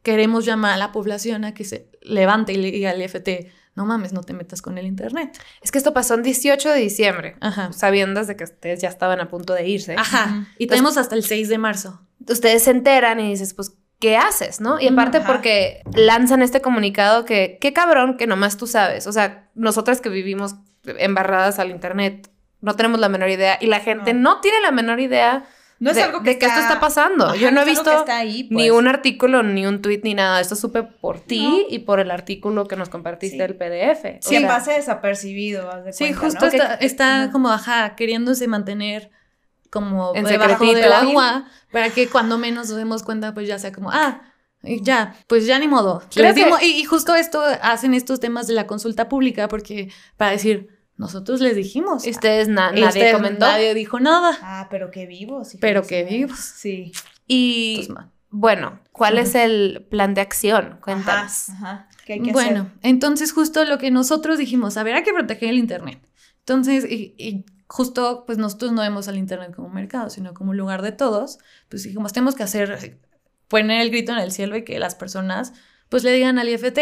[0.04, 3.86] queremos llamar a la población a que se levante y le diga al IFT, no
[3.86, 5.38] mames, no te metas con el internet.
[5.62, 7.72] Es que esto pasó el 18 de diciembre, Ajá.
[7.72, 9.96] sabiendo de que ustedes ya estaban a punto de irse.
[9.98, 10.48] Ajá.
[10.58, 12.02] Y tenemos hasta el 6 de marzo.
[12.28, 14.60] Ustedes se enteran y dices, pues, ¿qué haces?
[14.60, 14.80] ¿No?
[14.80, 19.08] Y aparte porque lanzan este comunicado que, qué cabrón que nomás tú sabes.
[19.08, 22.30] O sea, nosotras que vivimos embarradas al internet,
[22.62, 25.44] no tenemos la menor idea y la gente no, tiene la menor idea
[25.82, 27.34] no es de, algo que, esto está pasando.
[27.34, 28.06] Yo no he visto
[28.52, 28.72] ni pues.
[28.72, 30.40] un artículo, ni un tweet, ni nada.
[30.40, 34.20] Esto supe por ti y por el artículo que nos compartiste del PDF.
[34.22, 35.68] Sí, en base desapercibido.
[35.92, 36.46] sí, justo
[36.80, 39.10] está, como, ajá, queriéndose mantener
[39.72, 43.72] como en debajo del agua para que cuando menos nos demos cuenta, pues ya sea
[43.72, 44.22] como, ah,
[44.62, 46.04] ya, pues ya ni modo.
[46.62, 51.42] y, y justo esto hacen estos temas de la consulta pública porque para decir, nosotros
[51.42, 52.06] les dijimos.
[52.06, 53.48] Ustedes nadie comentó.
[53.48, 54.38] Nadie dijo nada.
[54.44, 55.58] Ah, pero qué vivos.
[55.60, 56.38] Pero qué vivos.
[56.38, 56.92] Sí.
[57.26, 57.88] Y
[58.30, 60.78] bueno, ¿cuál es el plan de acción?
[60.80, 61.50] Cuéntanos.
[61.50, 65.12] Ajá, ¿Qué hay que bueno, entonces justo lo que nosotros dijimos, a ver, hay que
[65.12, 66.08] proteger el Internet.
[66.38, 70.58] Entonces, y, justo, pues nosotros no vemos al Internet como un mercado, sino como un
[70.58, 71.40] lugar de todos.
[71.68, 73.00] Pues dijimos, tenemos que hacer,
[73.48, 75.54] poner el grito en el cielo y que las personas,
[75.90, 76.78] pues le digan al IFT,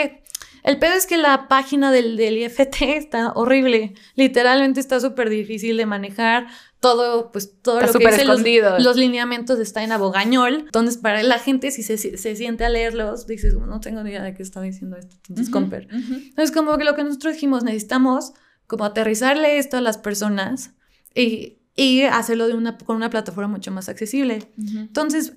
[0.63, 3.93] el pedo es que la página del, del IFT está horrible.
[4.15, 6.48] Literalmente está súper difícil de manejar.
[6.80, 8.41] Todo, pues todo lo que dice los,
[8.82, 10.62] los, lineamientos está en abogañol.
[10.65, 14.24] Entonces, para la gente, si se, se siente a leerlos, dices, no tengo ni idea
[14.24, 15.15] de qué está diciendo esto.
[15.28, 15.88] Entonces, comper.
[15.91, 18.34] Entonces, como que lo que nosotros dijimos, necesitamos
[18.65, 20.72] como aterrizarle esto a las personas
[21.13, 24.50] y, y hacerlo de una, con una plataforma mucho más accesible.
[24.58, 25.34] Entonces,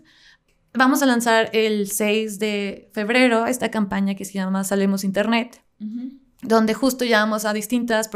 [0.75, 5.63] Vamos a lanzar el 6 de febrero esta campaña que se llama Salemos Internet,
[6.41, 8.09] donde justo llamamos a distintas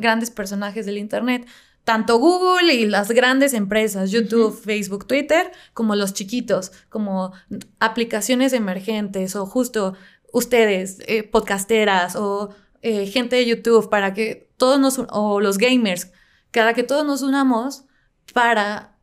[0.00, 1.46] grandes personajes del Internet,
[1.82, 7.32] tanto Google y las grandes empresas, YouTube, Facebook, Twitter, como los chiquitos, como
[7.80, 9.96] aplicaciones emergentes o justo
[10.32, 16.12] ustedes, eh, podcasteras o eh, gente de YouTube, para que todos nos, o los gamers,
[16.52, 17.84] para que todos nos unamos
[18.32, 18.96] para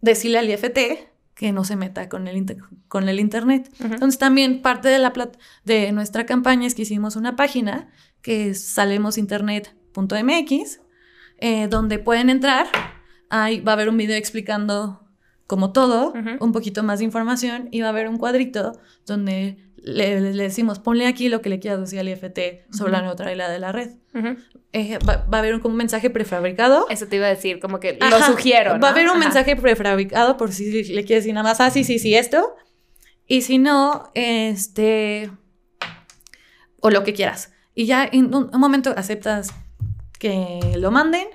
[0.00, 2.56] decirle al IFT que no se meta con el,
[2.88, 3.70] con el Internet.
[3.80, 5.12] Entonces también parte de, la
[5.64, 7.90] de nuestra campaña es que hicimos una página
[8.22, 10.80] que es salemosinternet.mx,
[11.38, 12.68] eh, donde pueden entrar,
[13.30, 15.00] ahí va a haber un video explicando
[15.46, 20.20] como todo, un poquito más de información y va a haber un cuadrito donde le,
[20.20, 23.72] decimos, ponle aquí lo que le quieras decir al IFT sobre la neutralidad de la
[23.72, 23.90] red.
[24.72, 26.86] Eh, va, a haber un, mensaje prefabricado.
[26.90, 28.78] Eso te iba a decir, como que lo sugiero.
[28.80, 31.84] Va a haber un mensaje prefabricado por si le quieres decir nada más, ah, sí,
[31.84, 32.54] sí, sí, esto.
[33.26, 35.30] Y si no, este.
[36.80, 37.52] O lo que quieras.
[37.74, 39.54] Y ya en un momento aceptas
[40.18, 41.26] que lo manden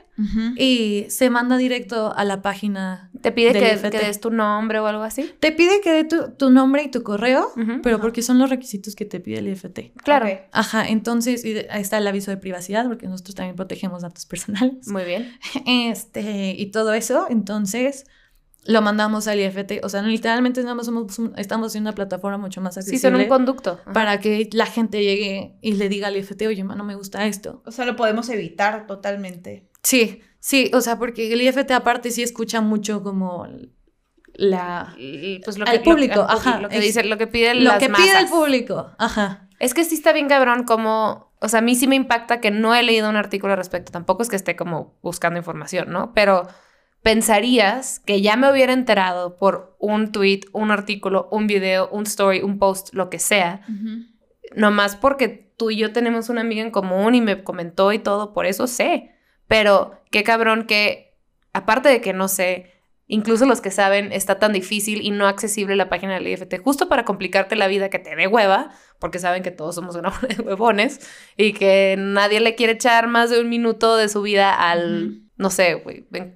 [0.58, 3.10] y se manda directo a la página.
[3.21, 5.32] ¿Te pide que, des tu nombre o algo así?
[5.39, 7.51] Te pide que dé tu, nombre y tu correo,
[7.84, 9.93] pero porque son los requisitos que te pide el IFT.
[10.03, 10.27] Claro.
[10.51, 14.88] Ajá, entonces ahí está el aviso de privacidad, porque nosotros también protegemos datos personales.
[14.88, 15.34] Muy bien.
[15.65, 18.05] Este, y todo eso, entonces
[18.65, 19.84] lo mandamos al IFT.
[19.84, 22.99] O sea, literalmente estamos haciendo una plataforma mucho más accesible.
[22.99, 23.79] Sí, son un conducto.
[23.93, 27.62] Para que la gente llegue y le diga al IFT, oye, no me gusta esto.
[27.65, 29.68] O sea, lo podemos evitar totalmente.
[29.83, 33.47] Sí, sí, o sea, porque el IFT aparte sí escucha mucho como
[34.33, 34.95] la
[35.43, 38.27] pues lo que, público, ajá, lo que dice, lo que pide lo que pide el
[38.27, 39.47] público, ajá.
[39.59, 42.49] Es que sí está bien cabrón como, o sea, a mí sí me impacta que
[42.49, 46.13] no he leído un artículo al respecto, tampoco es que esté como buscando información, ¿no?
[46.13, 46.47] Pero
[47.01, 52.41] pensarías que ya me hubiera enterado por un tweet, un artículo, un video, un story,
[52.41, 53.61] un post, lo que sea,
[54.55, 58.33] nomás porque tú y yo tenemos una amiga en común y me comentó y todo,
[58.33, 59.11] por eso sé.
[59.49, 61.17] Pero qué cabrón que,
[61.51, 62.71] aparte de que no sé,
[63.07, 66.88] incluso los que saben, está tan difícil y no accesible la página del IFT, justo
[66.88, 70.41] para complicarte la vida que te dé hueva, porque saben que todos somos una de
[70.41, 70.99] huevones
[71.35, 75.49] y que nadie le quiere echar más de un minuto de su vida al, no
[75.49, 75.83] sé,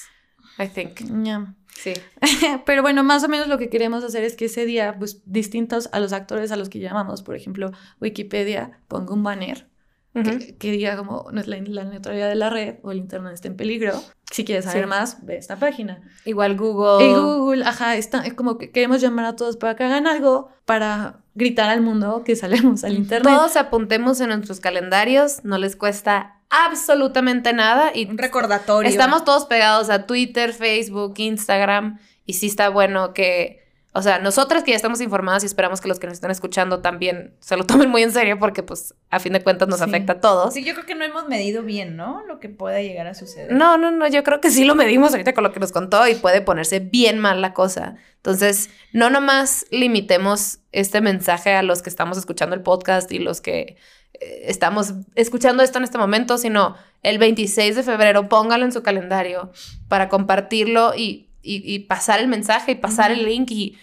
[0.57, 0.99] I think.
[1.25, 1.53] Ya.
[1.77, 1.93] Sí.
[2.65, 5.89] Pero bueno, más o menos lo que queremos hacer es que ese día, pues distintos
[5.91, 9.67] a los actores a los que llamamos, por ejemplo, Wikipedia, ponga un banner
[10.13, 13.33] que, que diga como no es la, la neutralidad de la red o el internet
[13.33, 13.93] está en peligro.
[14.31, 14.89] Si quieres saber Sí.
[14.89, 16.01] más, ve esta página.
[16.25, 17.05] Igual Google.
[17.07, 20.49] Y Google, ajá, está, es como que queremos llamar a todos para que hagan algo,
[20.65, 23.33] para gritar al mundo que salemos al internet.
[23.33, 28.89] Todos apuntemos en nuestros calendarios, no les cuesta absolutamente nada y Un recordatorio.
[28.89, 33.66] Estamos todos pegados a Twitter, Facebook, Instagram y sí está bueno que,
[33.97, 36.79] o sea, nosotras que ya estamos informadas y esperamos que los que nos están escuchando
[36.81, 39.85] también se lo tomen muy en serio porque pues a fin de cuentas nos Sí.
[39.85, 40.53] afecta a todos.
[40.53, 42.23] Sí, yo creo que no hemos medido bien, ¿no?
[42.27, 43.51] Lo que pueda llegar a suceder.
[43.51, 46.07] No, no, no, yo creo que sí lo medimos ahorita con lo que nos contó
[46.07, 47.95] y puede ponerse bien mal la cosa.
[48.17, 53.41] Entonces, no nomás limitemos este mensaje a los que estamos escuchando el podcast y los
[53.41, 53.77] que
[54.19, 58.83] eh, estamos escuchando esto en este momento, sino el 26 de febrero, póngalo en su
[58.83, 59.51] calendario
[59.87, 63.77] para compartirlo y, y- y pasar el mensaje y pasar el link y,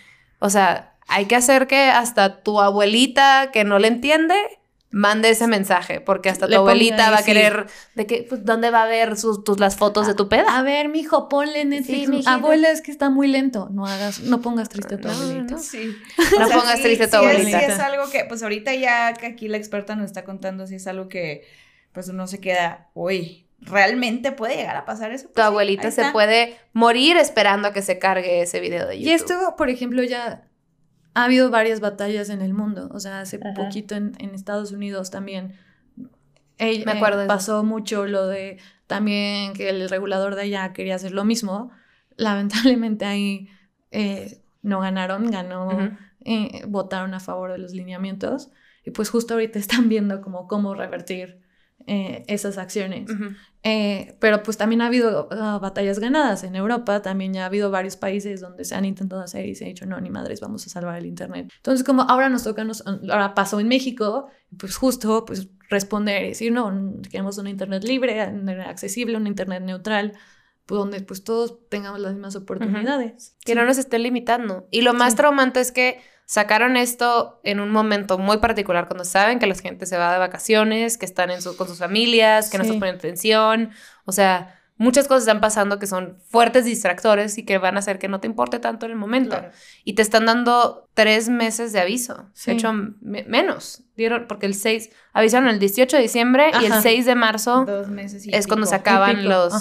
[0.44, 4.34] o sea, hay que hacer que hasta tu abuelita que no le entiende
[4.90, 7.24] mande ese mensaje, porque hasta tu Le abuelita ahí, va a sí.
[7.24, 10.56] querer de que, pues, ¿dónde va a ver sus, tus, las fotos de tu peda?
[10.56, 12.08] A ver, mijo, ponle Netflix.
[12.10, 12.22] Sí.
[12.26, 13.68] Abuela, es que está muy lento.
[13.72, 15.54] No hagas, no pongas triste a tu No, abuelita.
[15.54, 15.58] no.
[15.60, 15.96] Sí.
[16.38, 17.58] No pongas triste a tu abuelita.
[17.58, 20.76] sí es algo que, pues ahorita ya que aquí la experta nos está contando, si
[20.76, 21.44] es algo que,
[21.92, 25.26] pues uno se queda, uy, ¿realmente puede llegar a pasar eso?
[25.28, 28.98] Tu Pues sí, abuelita se puede morir esperando a que se cargue ese video de
[28.98, 29.10] YouTube.
[29.10, 30.48] Y esto, por ejemplo, ya
[31.14, 32.88] ha habido varias batallas en el mundo.
[32.92, 33.54] O sea, hace Ajá.
[33.54, 35.54] poquito en, en Estados Unidos también.
[36.58, 40.72] eh, Me acuerdo de eh, pasó mucho lo de también que el regulador de allá
[40.72, 41.70] quería hacer lo mismo.
[42.16, 43.48] Lamentablemente ahí
[43.90, 48.50] eh, no ganaron, ganó, eh, votaron a favor de los lineamientos.
[48.84, 51.43] Y pues justo ahorita están viendo como cómo revertir
[51.86, 53.10] eh, esas acciones.
[53.62, 57.70] Eh, pero pues también ha habido ah, batallas ganadas en Europa, también ya ha habido
[57.70, 60.66] varios países donde se han intentado hacer y se ha dicho, no, ni madres, vamos
[60.66, 61.50] a salvar el Internet.
[61.56, 66.28] Entonces como ahora nos toca, nos- ahora pasó en México, pues justo pues responder y
[66.28, 70.12] decir, no, queremos una Internet libre, accesible, una Internet neutral,
[70.66, 73.36] pues, donde pues todos tengamos las mismas oportunidades.
[73.44, 73.58] Que Sí.
[73.58, 74.68] no nos estén limitando.
[74.70, 75.16] Y lo más Sí.
[75.18, 79.86] traumante es que sacaron esto en un momento muy particular, cuando saben que la gente
[79.86, 82.94] se va de vacaciones, que están en su- con sus familias, que no se ponen
[82.96, 83.70] atención.
[84.04, 87.98] O sea, muchas cosas están pasando que son fuertes distractores y que van a hacer
[88.00, 89.38] que no te importe tanto en el momento.
[89.38, 89.50] Claro.
[89.84, 92.28] Y te están dando tres meses de aviso.
[92.34, 92.50] Sí.
[92.50, 93.82] De hecho, me- menos.
[93.96, 96.82] Dieron, porque el 6, avisaron el 18 de diciembre y el Ajá.
[96.82, 99.52] 6 de marzo Dos meses y es cuando se acaban los,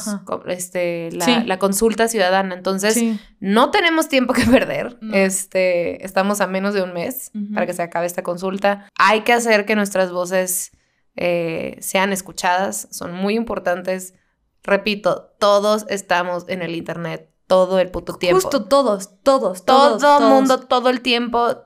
[0.48, 1.36] este, la, Sí.
[1.46, 2.56] la consulta ciudadana.
[2.56, 3.20] Entonces, Sí.
[3.40, 4.98] no tenemos tiempo que perder.
[5.02, 5.14] No.
[5.16, 8.90] Este, estamos a menos de un mes para que se acabe esta consulta.
[8.98, 10.72] Hay que hacer que nuestras voces
[11.16, 12.88] eh, sean escuchadas.
[12.90, 14.16] Son muy importantes.
[14.64, 18.40] Repito, todos estamos en el internet todo el puto tiempo.
[18.42, 20.02] Justo todos, todos, todo todos.
[20.02, 20.30] todos.
[20.30, 21.66] mundo, todo el tiempo.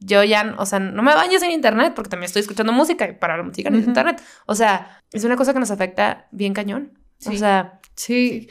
[0.00, 3.12] yo ya, o sea, no me baño sin internet porque también estoy escuchando música y
[3.14, 4.00] para la música necesito Ujú.
[4.00, 4.22] internet.
[4.46, 6.98] O sea, es una cosa que nos afecta bien cañón.
[7.26, 7.38] O Sí.
[7.38, 8.48] sea, Sí.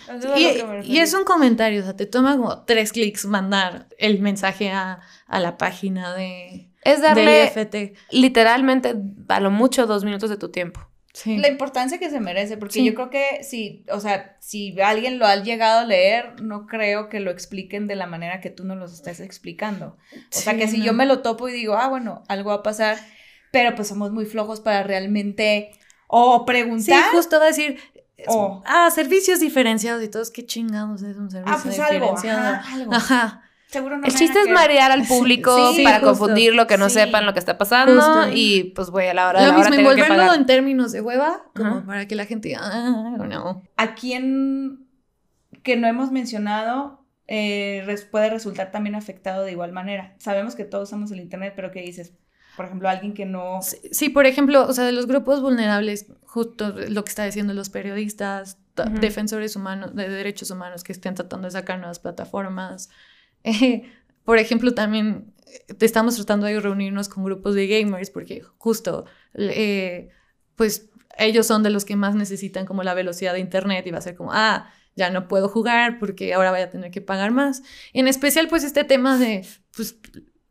[0.83, 4.99] Y, es un comentario, o sea, te toma como tres clics mandar el mensaje a,
[5.25, 7.49] a la página de, es darle
[8.11, 8.95] literalmente
[9.29, 10.81] a lo mucho dos minutos de tu tiempo.
[11.23, 11.35] Sí.
[11.37, 12.85] La importancia que se merece, porque Sí.
[12.85, 17.09] yo creo que si, o sea, si alguien lo ha llegado a leer, no creo
[17.09, 19.97] que lo expliquen de la manera que tú nos lo estás explicando.
[20.13, 20.85] O sea, Sí, que si no.
[20.85, 22.97] yo me lo topo y digo, ah, bueno, algo va a pasar,
[23.51, 25.71] pero pues somos muy flojos para realmente
[26.07, 27.11] o Sí, preguntar.
[27.11, 27.79] justo va a decir,
[28.27, 32.47] O- ah, servicios diferenciados y todos, qué chingados es un servicio ah, pues algo, diferenciado.
[32.55, 32.93] ajá, algo.
[32.93, 33.43] Ajá.
[33.67, 36.07] Seguro no El me chiste es marear al público Sí, para justo.
[36.17, 36.95] confundirlo, que no Sí.
[36.99, 38.29] sepan lo que está pasando Justo.
[38.33, 40.39] y pues güey, a la hora de Lo la hora mismo, que envolverlo pagar.
[40.39, 41.85] en términos de hueva, como Ajá.
[41.85, 43.63] para que la gente diga, ah, no.
[43.75, 44.87] ¿A quién
[45.63, 50.15] que no hemos mencionado eh, res- puede resultar también afectado de igual manera?
[50.19, 52.13] Sabemos que todos usamos el Internet, pero ¿qué dices?
[52.55, 53.59] Por ejemplo, alguien que no...
[53.61, 57.53] Sí, sí, por ejemplo, o sea, de los grupos vulnerables, justo lo que está diciendo
[57.53, 58.57] los periodistas,
[59.01, 62.89] defensores humanos, de derechos humanos que estén tratando de sacar nuevas plataformas.
[63.47, 63.83] Eh,
[64.23, 70.09] por ejemplo, también eh, estamos tratando de reunirnos con grupos de gamers porque justo, eh,
[70.55, 73.97] pues ellos son de los que más necesitan como la velocidad de internet y va
[73.97, 77.31] a ser como, ah, ya no puedo jugar porque ahora voy a tener que pagar
[77.31, 77.63] más.
[77.93, 79.97] En especial, pues este tema de, pues,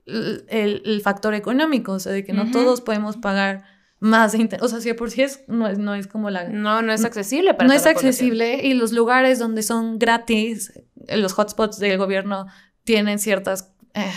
[0.07, 3.65] el, factor económico, o sea, de que no todos podemos pagar
[3.99, 4.65] más de internet.
[4.65, 6.49] O sea, si por sí es, no es, no es como la...
[6.49, 8.09] No, no es accesible para no toda es población.
[8.09, 10.73] accesible y los lugares donde son gratis,
[11.09, 12.47] eh, los hotspots del gobierno
[12.87, 14.11] tienen ciertas eh,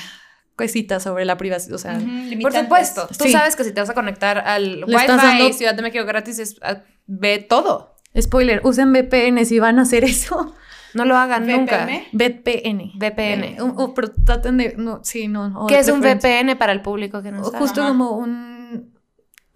[0.55, 1.99] cositas sobre la privacidad, o sea,
[2.41, 3.31] Por supuesto, tú Sí.
[3.31, 6.55] sabes que si te vas a conectar al Wi-Fi dando- Ciudad de México gratis, es,
[6.61, 7.95] ah, ve todo.
[8.19, 10.53] spoiler, usen VPN si van a hacer eso.
[10.95, 11.85] No lo hagan nunca.
[11.85, 12.07] VPN.
[12.13, 12.91] VPN.
[12.95, 13.61] VPN.
[13.61, 15.53] O- o pero traten de, no, sí, no.
[15.63, 17.59] o ¿Qué es un VPN para el público que no O sabe?
[17.59, 18.58] Justo como un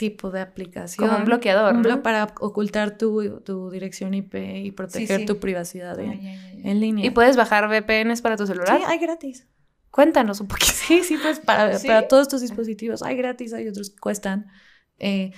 [0.10, 1.08] tipo de aplicación.
[1.08, 2.04] Como un bloqueador, un blo- ¿no?
[2.04, 4.36] Para ocultar tu, tu dirección IP
[4.66, 5.26] y proteger sí.
[5.26, 7.06] tu privacidad Ah, en, línea.
[7.06, 8.78] ¿Y puedes bajar VPNs para tu celular?
[8.78, 9.48] Sí, hay gratis.
[9.92, 10.72] Cuéntanos un poquito.
[10.74, 11.88] Sí, sí, pues para, ¿Sí?
[11.88, 14.48] para todos tus dispositivos hay gratis, hay otros que cuestan.
[15.00, 15.32] Eh,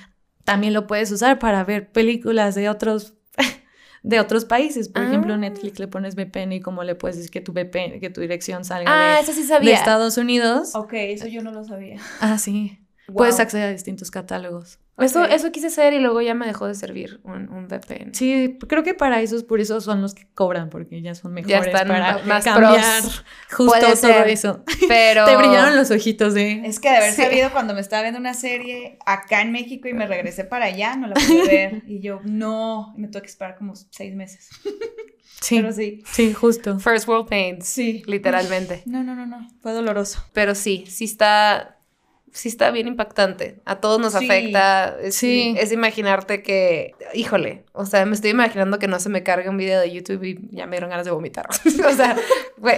[0.44, 3.14] también lo puedes usar para ver películas de otros
[4.04, 4.88] de otros países.
[4.90, 5.08] Por Ah.
[5.08, 8.22] ejemplo, Netflix le pones VPN y como le puedes decir que tu VPN, que tu
[8.22, 9.74] dirección salga Ah, de, eso sí de.
[9.74, 10.74] Estados Unidos.
[10.76, 11.98] Ok, eso yo no lo sabía.
[12.22, 12.80] Ah, sí.
[13.08, 13.18] Wow.
[13.18, 14.80] Puedes acceder a distintos catálogos.
[14.98, 18.14] Eso, eso quise hacer y luego ya me dejó de servir un, un VPN.
[18.16, 21.66] Sí, creo que para esos, por eso son los que cobran, porque ya son mejores
[21.68, 23.26] están para más cambiar pros.
[23.52, 24.30] justo Puede todo ser.
[24.30, 24.64] eso.
[24.88, 25.26] Pero.
[25.26, 26.66] Te brillaron los ojitos de...
[26.66, 27.24] Es que de haber Sí.
[27.24, 30.96] sabido cuando me estaba viendo una serie acá en México y me regresé para allá,
[30.96, 31.84] no la pude ver.
[31.88, 34.50] Y yo, no, me tuve que esperar como seis meses.
[35.42, 36.02] Sí, Pero sí.
[36.06, 36.80] sí, justo.
[36.80, 37.68] First World Pains.
[37.68, 38.02] Sí.
[38.08, 38.82] Literalmente.
[38.86, 39.46] No, no, no, no.
[39.62, 40.24] Fue doloroso.
[40.34, 41.75] Pero sí, sí está.
[42.36, 43.62] Sí está bien impactante.
[43.64, 44.26] A todos nos Sí.
[44.26, 44.98] afecta.
[45.02, 45.56] Es, Sí.
[45.58, 46.94] es imaginarte que.
[47.14, 47.64] Híjole.
[47.72, 50.50] O sea, me estoy imaginando que no se me cargue un video de YouTube y
[50.52, 51.48] ya me dieron ganas de vomitar.
[51.88, 52.18] o sea,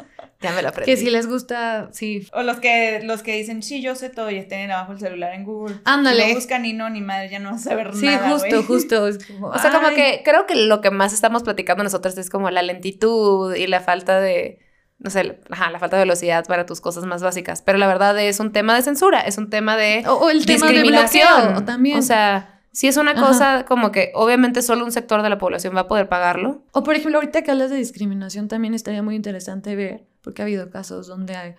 [0.43, 0.93] Ya me lo aprendí.
[0.93, 2.27] Que si les gusta, sí.
[2.33, 5.33] o los que, los que dicen, sí, yo sé todo y tienen abajo el celular
[5.35, 5.77] en Google.
[5.85, 6.29] Ándale.
[6.29, 8.31] No buscan ni no, ni madre, ya no vas a ver Sí, nada.
[8.31, 8.63] justo, güey.
[8.65, 9.09] justo.
[9.19, 12.31] es como, O sea, como que creo que lo que más estamos platicando nosotros es
[12.31, 14.59] como la lentitud y la falta de,
[14.99, 17.63] no sé, ajá, la falta de velocidad para tus cosas más básicas.
[17.63, 20.47] Pero la verdad es un tema de censura, es un tema de O, o el
[20.47, 21.99] tema de bloqueo también.
[21.99, 23.21] O sea, si es una Ajá.
[23.21, 26.63] cosa como que obviamente solo un sector de la población va a poder pagarlo.
[26.73, 30.45] O por ejemplo, ahorita que hablas de discriminación, también estaría muy interesante ver, porque ha
[30.45, 31.55] habido casos donde hay-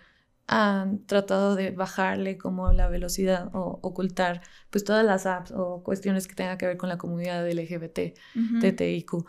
[0.50, 6.26] han tratado de bajarle como la velocidad o ocultar pues todas las apps o cuestiones
[6.28, 8.14] que tengan que ver con la comunidad LGBT.
[8.62, 9.26] TTIQ.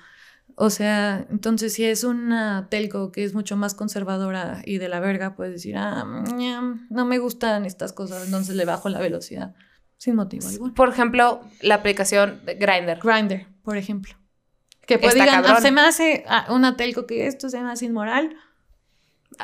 [0.60, 4.98] O sea, entonces si es una telco que es mucho más conservadora y de la
[4.98, 6.04] verga, puedes decir, ah,
[6.90, 9.54] no me gustan estas cosas, entonces le bajo la velocidad,
[9.98, 10.74] sin motivo alguno.
[10.74, 12.98] Por ejemplo, la aplicación de Grindr.
[13.00, 14.14] Grinder, por ejemplo.
[14.84, 15.44] Que pues digan.
[15.46, 18.34] "Ah, se me hace ah, una telco que esto se me hace inmoral.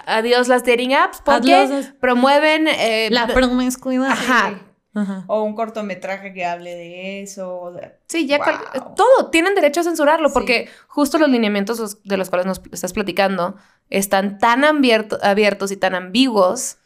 [0.06, 4.10] Adiós las dating apps porque Adiós promueven eh, La promiscuidad.
[4.10, 4.58] Ajá.
[4.94, 5.24] Ajá.
[5.26, 7.72] O un cortometraje que hable de eso.
[8.06, 8.94] Sí, ya Wow.
[8.94, 10.34] todo, tienen derecho a censurarlo Sí.
[10.34, 13.56] porque justo los lineamientos de los cuales nos estás platicando
[13.90, 16.76] están tan abierto- abiertos y tan ambiguos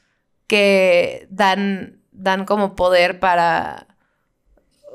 [0.47, 3.87] que dan, dan como poder para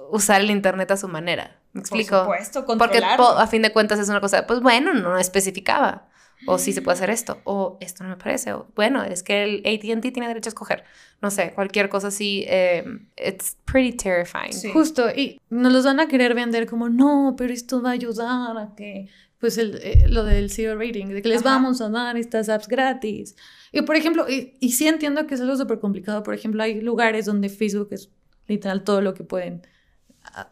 [0.10, 1.60] usar el internet a su manera.
[1.74, 2.12] ¿Me explico?
[2.26, 6.08] Por supuesto, Porque po- a fin de cuentas es una cosa, pues bueno, no especificaba.
[6.46, 9.44] O sí se puede hacer esto, o esto no me parece, o bueno, es que
[9.44, 10.84] el ATT tiene derecho a escoger.
[11.22, 12.84] No sé, cualquier cosa así, eh,
[13.18, 14.54] it's pretty terrifying.
[14.54, 14.70] Sí.
[14.72, 18.58] Justo, y nos los van a querer vender como, no, pero esto va a ayudar
[18.58, 19.08] a que,
[19.40, 21.56] pues el, eh, lo del zero rating, de que les Ajá.
[21.56, 23.36] vamos a dar estas apps gratis.
[23.72, 26.82] Y por ejemplo, y, y sí entiendo que es algo súper complicado, por ejemplo, hay
[26.82, 28.10] lugares donde Facebook es
[28.48, 29.66] literal todo lo que pueden,
[30.34, 30.50] a,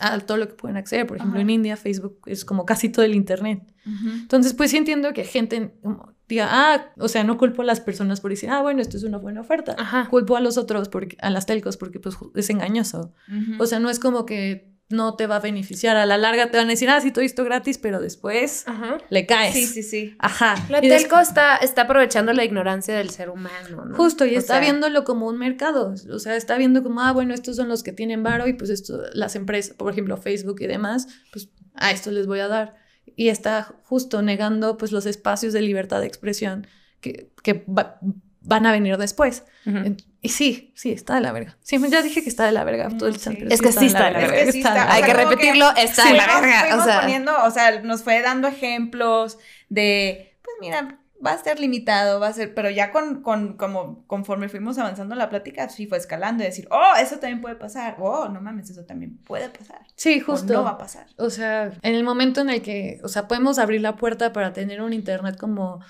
[0.00, 1.06] a- a todo lo que pueden acceder.
[1.06, 1.42] Por ejemplo, Ajá.
[1.42, 3.62] en India Facebook es como casi todo el Internet.
[4.04, 7.80] Entonces, pues sí entiendo que gente como, diga, ah, o sea, no culpo a las
[7.80, 9.76] personas por decir, ah, bueno, esto es una buena oferta.
[9.78, 10.08] Ajá.
[10.08, 13.12] Culpo a los otros, porque, a las telcos, porque pues es engañoso.
[13.58, 15.96] O sea, no es como que no te va a beneficiar.
[15.96, 18.98] A la larga te van a decir, ah, sí, todo esto gratis, pero después Ajá.
[19.10, 19.54] le caes.
[19.54, 20.14] sí, sí, sí.
[20.18, 20.54] Ajá.
[20.68, 23.96] La Y telco está, está aprovechando la ignorancia del ser humano, ¿no?
[23.96, 25.94] Justo, y O está sea, viéndolo como un mercado.
[26.12, 28.70] O sea, está viendo como, ah, bueno, estos son los que tienen varo y pues
[28.70, 32.76] esto, las empresas, por ejemplo, Facebook y demás, pues a esto les voy a dar.
[33.16, 36.66] Y está justo negando pues los espacios de libertad de expresión
[37.00, 37.98] que, que va-
[38.40, 39.44] van a venir después.
[39.66, 41.58] Ent- Y sí, sí, está de la verga.
[41.60, 43.44] Sí, ya dije que está de la verga todo el Mm, chat, sí.
[43.50, 44.44] Es que sí está de la Es verga.
[44.46, 44.92] que sí está.
[44.92, 46.76] Hay o que repetirlo, está sí, de la verga.
[46.78, 51.60] O sea, poniendo, o sea, nos fue dando ejemplos de, pues mira, va a ser
[51.60, 55.86] limitado, va a ser, pero ya con, con, como, conforme fuimos avanzando la plática, sí
[55.86, 59.50] fue escalando y decir, oh, eso también puede pasar, oh, no mames, eso también puede
[59.50, 60.54] pasar, Sí, o justo.
[60.54, 61.06] no va a pasar.
[61.18, 64.54] O sea, en el momento en el que, o sea, podemos abrir la puerta para
[64.54, 65.80] tener un internet como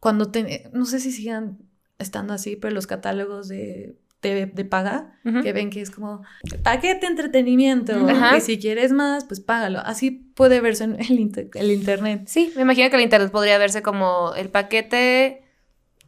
[0.00, 1.58] cuando, te, no sé si sigan
[2.00, 6.22] estando así, pero los catálogos de, de, de paga, que ven que es como
[6.62, 8.36] paquete entretenimiento, Ajá.
[8.36, 9.78] y si quieres más, pues págalo.
[9.80, 12.22] Así puede verse en el, inter- el internet.
[12.26, 15.44] Sí, me imagino que el internet podría verse como el paquete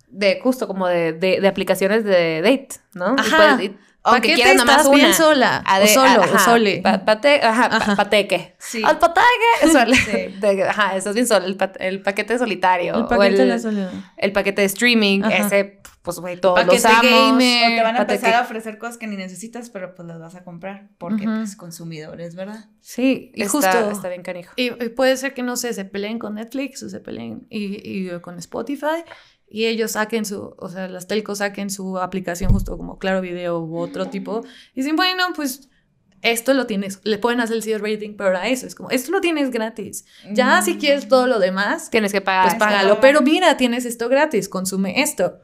[0.09, 3.14] de justo como de, de, de aplicaciones de date, ¿no?
[3.16, 3.36] Y Ajá.
[3.57, 4.97] puedes- y- aunque Paquete quieras nomás una.
[4.97, 6.80] bien sola, o solo, o ajá, sole.
[6.82, 7.95] pa- pate, ajá, pa- Ajá.
[7.95, 8.57] pateque.
[8.59, 8.82] Sí.
[8.84, 9.22] Al pateque.
[9.72, 9.95] sole.
[9.95, 10.61] Sí.
[10.68, 11.47] Ajá, estás bien solo.
[11.47, 12.97] El, pa- el paquete solitario.
[12.97, 13.93] el o paquete de la soledad.
[14.16, 15.22] el paquete de streaming.
[15.30, 17.03] Ese, pues, güey, todos Paquete usamos.
[17.03, 17.72] gamer.
[17.72, 20.18] O te van a paquete- empezar a ofrecer cosas que ni necesitas, pero pues las
[20.18, 21.36] vas a comprar, porque Ujú.
[21.38, 22.66] pues consumidores, ¿verdad?
[22.80, 23.90] Sí, y Está, justo.
[23.90, 24.53] está bien canijo.
[24.57, 27.80] Y, y puede ser que, no sé, se peleen con Netflix o se peleen y,
[27.88, 29.05] y con Spotify
[29.48, 33.61] y ellos saquen su, o sea, las telcos saquen su aplicación justo como Claro Video
[33.61, 34.42] u otro tipo.
[34.74, 35.68] Y dicen, bueno, pues
[36.22, 39.11] esto lo tienes, le pueden hacer el zero rating, pero a eso es como, esto
[39.12, 40.05] lo tienes gratis.
[40.32, 42.46] Ya si quieres todo lo demás, Tienes que pagar.
[42.46, 42.98] pues págalo.
[43.00, 45.38] Pero mira, tienes esto gratis, consume esto.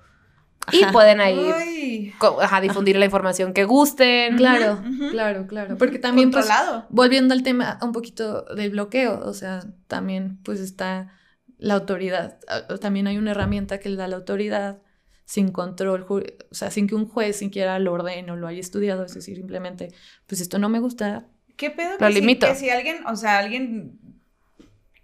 [0.72, 0.92] Y Ajá.
[0.92, 4.36] pueden ahí ajá, difundir la información que gusten.
[4.36, 5.76] Claro, claro, claro.
[5.78, 6.48] Porque también, pues,
[6.88, 11.12] volviendo al tema un poquito del bloqueo, o sea, también pues está
[11.58, 14.78] la autoridad, Ah, también hay una herramienta que le da la autoridad
[15.24, 18.60] sin control, ju- o sea, sin que un juez siquiera lo ordene o lo haya
[18.60, 19.92] estudiado, es decir, simplemente,
[20.26, 21.90] pues esto no me gusta, ¿Qué pedo?
[21.98, 22.46] Lo que si- limito.
[22.46, 23.98] que si alguien, o sea, alguien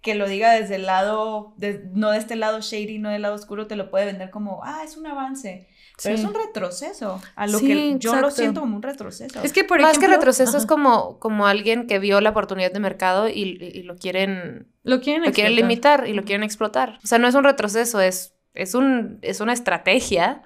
[0.05, 3.35] que lo diga desde el lado, de- no de este lado shady, no del lado
[3.35, 5.67] oscuro, te lo puede vender como, ah, es un avance.
[6.03, 6.23] Pero Sí.
[6.23, 7.21] es un retroceso.
[7.35, 9.41] A lo Sí, que yo lo siento como un retroceso.
[9.41, 12.71] Es que por Más ejemplo, que retroceso es como, como alguien que vio la oportunidad
[12.71, 16.99] de mercado y, y lo quieren, lo quieren, lo quieren limitar y lo quieren explotar.
[17.03, 20.43] O sea, no es un retroceso, es, es, un, es una estrategia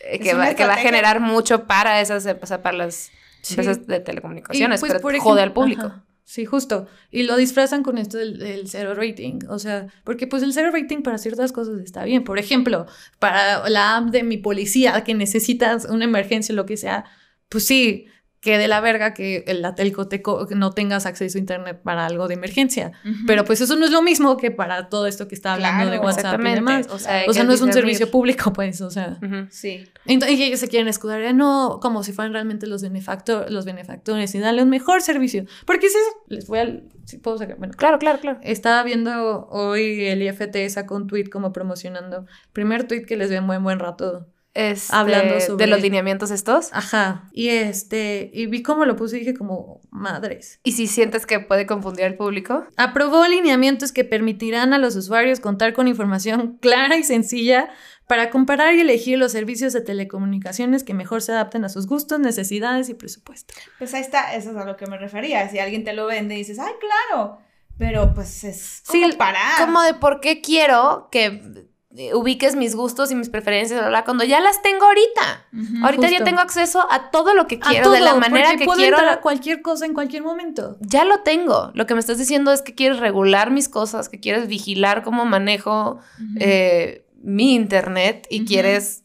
[0.00, 2.26] eh, Es que, va, que va a generar mucho para esas,
[2.62, 3.10] para las
[3.42, 3.54] Sí.
[3.54, 5.86] empresas de Y, telecomunicaciones, pues, pero por jode al público.
[5.86, 6.86] ajá, Sí, justo.
[7.10, 9.38] Y lo disfrazan con esto del, del cero rating.
[9.48, 12.22] O sea, porque pues el cero rating para ciertas cosas está bien.
[12.22, 12.84] Por ejemplo,
[13.18, 17.06] para la app de mi policía que necesitas una emergencia o lo que sea,
[17.48, 18.08] pues sí,
[18.40, 20.22] que de la verga que la telco te
[20.54, 22.92] no tengas acceso a internet para algo de emergencia.
[23.26, 25.98] Pero pues eso no es lo mismo que para todo esto que está hablando de
[25.98, 26.86] WhatsApp y demás.
[26.90, 29.18] O sea, O no es un servicio público, pues, o sea.
[29.50, 29.88] Sí.
[30.06, 33.64] Entonces y ellos se quieren escudar, eh, no, como si fueran realmente los, benefactor, los
[33.64, 35.44] benefactores y darle un mejor servicio.
[35.66, 38.38] Porque si les voy a, si puedo sacar, bueno, Claro, claro, claro.
[38.42, 43.38] estaba viendo hoy el IFT sacó un tweet como promocionando, primer tweet que les veo
[43.38, 44.28] en buen buen rato.
[44.54, 46.70] Este, Hablando sobre- de los lineamientos estos.
[46.72, 47.28] Ajá.
[47.32, 50.58] Y este, y vi cómo lo puse y dije como, madres.
[50.64, 55.38] Y si sientes que puede confundir al público, Aprobó lineamientos que permitirán a los usuarios
[55.40, 57.68] contar con información clara y sencilla
[58.08, 62.18] para comparar y elegir los servicios de telecomunicaciones que mejor se adapten a sus gustos,
[62.18, 63.52] necesidades y presupuesto.
[63.78, 65.46] Pues ahí está, eso es a lo que me refería.
[65.50, 67.38] Si alguien te lo vende y dices, ay, claro.
[67.76, 69.64] Pero pues es Sí, como parar.
[69.64, 74.22] como de por qué quiero que ubiques mis gustos y mis preferencias, bla, bla, cuando
[74.24, 75.46] ya las tengo ahorita.
[75.82, 78.78] Ahorita ya tengo acceso a todo lo que quiero, de la todo, manera que puedo
[78.78, 78.96] quiero.
[78.96, 80.76] entrar a cualquier cosa en cualquier momento.
[80.80, 81.70] Ya lo tengo.
[81.74, 85.24] Lo que me estás diciendo es que quieres regular mis cosas, que quieres vigilar cómo
[85.24, 85.98] manejo
[86.38, 89.04] eh, mi internet y quieres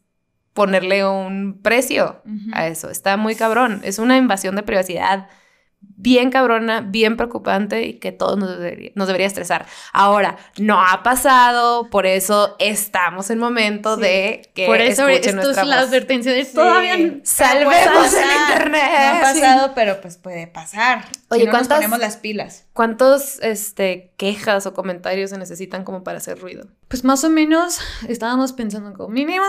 [0.53, 2.21] ponerle un precio
[2.51, 2.89] a eso.
[2.89, 3.81] Está muy cabrón.
[3.83, 5.29] Es una invasión de privacidad
[5.95, 9.65] bien cabrona, bien preocupante y que todos nos debería, nos debería estresar.
[9.93, 15.65] Ahora, no ha pasado, por eso estamos en momento de que Por eso esto es
[15.65, 16.53] la advertencia de Sí.
[16.55, 18.83] todavía Salvemos el internet.
[19.21, 19.39] No ha Sí.
[19.41, 21.05] pasado, pero pues puede pasar.
[21.29, 22.65] Oye, si no nos ¿cuántas- ponemos las pilas.
[22.73, 26.67] ¿Cuántos este, quejas o comentarios se necesitan como para hacer ruido?
[26.89, 29.45] Pues más o menos estábamos pensando como mínimo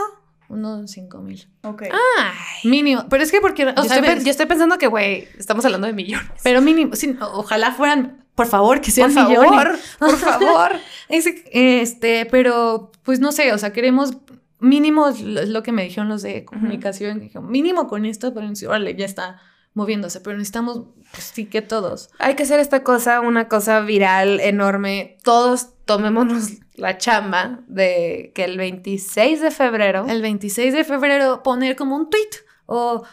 [0.49, 1.49] unos 5 mil.
[1.62, 1.82] Ok.
[1.84, 2.70] Ay.
[2.70, 3.07] Mínimo.
[3.09, 5.92] Pero es que porque, o yo, sea, estoy, yo pensando que, güey, estamos hablando de
[5.92, 6.30] millones.
[6.42, 9.97] pero mínimo, sí, ojalá fueran, por favor, que sean por favor, millones.
[9.99, 10.72] por favor.
[11.09, 14.16] Este, pero pues no sé, o sea, queremos
[14.64, 18.97] mínimo es lo que me dijeron los de comunicación, dijeron, mínimo con esto, pero órale,
[18.97, 19.40] ya está
[19.74, 20.82] moviéndose, pero necesitamos,
[21.12, 22.11] pues sí que todos.
[22.18, 25.18] Hay que hacer esta cosa, una cosa viral enorme.
[25.22, 30.07] Todos tomémonos la chamba de que el 26 de febrero.
[30.09, 32.31] El 26 de febrero poner como un tweet
[32.66, 33.05] o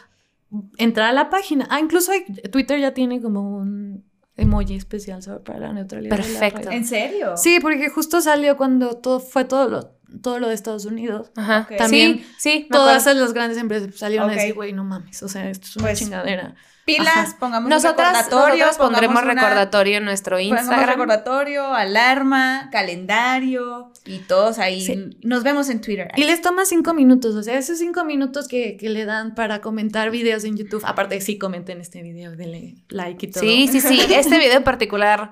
[0.78, 1.66] entrar a la página.
[1.70, 4.04] Ah, incluso hay- Twitter ya tiene como un
[4.36, 6.16] emoji especial sobre- para la neutralidad.
[6.16, 6.70] la Perfecto.
[6.70, 7.36] ¿En serio?
[7.36, 9.84] Sí, porque justo salió cuando todo fue todo lo,
[10.22, 11.30] todo lo de Estados Unidos.
[11.36, 11.66] Ajá.
[11.70, 11.76] Ok.
[11.76, 15.48] También sí, sí, Todas las grandes empresas salieron a decir, güey, no mames, o sea,
[15.48, 16.54] esto es una Pues, chingadera.
[16.84, 17.36] Pilas, Ajá.
[17.38, 18.66] pongamos Nosotras, recordatorio.
[18.76, 20.88] pondremos una- recordatorio en nuestro Pongamos Instagram.
[20.90, 24.84] recordatorio, alarma, calendario y todos ahí.
[24.84, 25.10] Sí.
[25.22, 26.10] Nos vemos en Twitter.
[26.16, 29.60] Y les toma cinco minutos, o sea, esos cinco minutos que, que le dan para
[29.60, 30.82] comentar videos en YouTube.
[30.84, 33.44] Aparte, sí comenten este video, denle like y todo.
[33.44, 34.00] Sí, sí, sí.
[34.12, 35.30] Este video en particular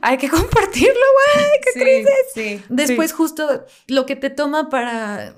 [0.00, 0.94] hay que compartirlo,
[1.74, 2.04] güey.
[2.04, 2.62] sí, sí.
[2.70, 5.34] Después, justo lo que te toma para,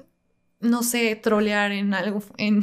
[0.61, 2.23] no sé, trolear en algo.
[2.37, 2.63] En,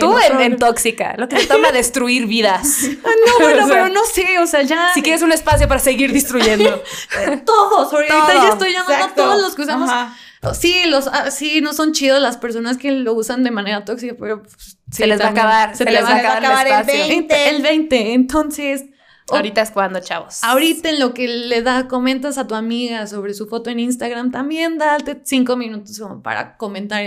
[0.00, 2.82] Tú en, tóxica, lo que te toma destruir vidas.
[3.04, 4.90] Ah, no, bueno, O sea, pero no sé, o sea, ya.
[4.94, 6.82] Si quieres un espacio para seguir destruyendo.
[7.44, 9.22] Todos, ahorita Todo, ya estoy llamando Exacto.
[9.22, 9.90] a todos los que usamos.
[9.90, 10.14] Ajá.
[10.54, 14.14] Sí, los, ah, sí, no son chidos las personas que lo usan de manera tóxica,
[14.18, 14.54] pero pues,
[14.90, 17.08] sí, se les va a acabar, se, les va a acabar, el el espacio.
[17.08, 17.48] 20.
[17.48, 18.84] El 20, entonces.
[19.28, 20.38] o- Ahorita es cuando, chavos.
[20.42, 24.30] Ahorita en lo que le da, comentas a tu amiga sobre su foto en Instagram,
[24.30, 27.02] también date cinco minutos como para comentar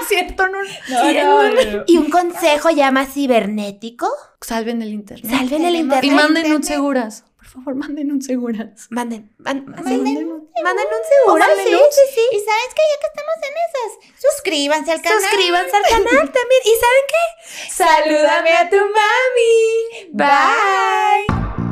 [0.00, 0.58] es cierto, no.
[0.88, 1.84] No, no, no.
[1.86, 4.08] y un consejo ya más cibernético.
[4.40, 5.30] Salven el internet.
[5.30, 6.04] Salven el internet.
[6.04, 7.24] y manden un seguras.
[7.58, 8.86] Por favor, manden un seguras.
[8.90, 11.26] Manden, man- Manden manden, un un seguro.
[11.26, 12.20] Pónganle sí, sí, sí.
[12.32, 13.90] Y sabes que ya que estamos en esas,
[14.20, 15.20] suscríbanse al canal.
[15.20, 16.62] Suscríbanse al canal también.
[16.64, 17.24] ¿Y saben qué?
[17.70, 20.10] Salúdame a tu mami.
[20.12, 21.67] Bye.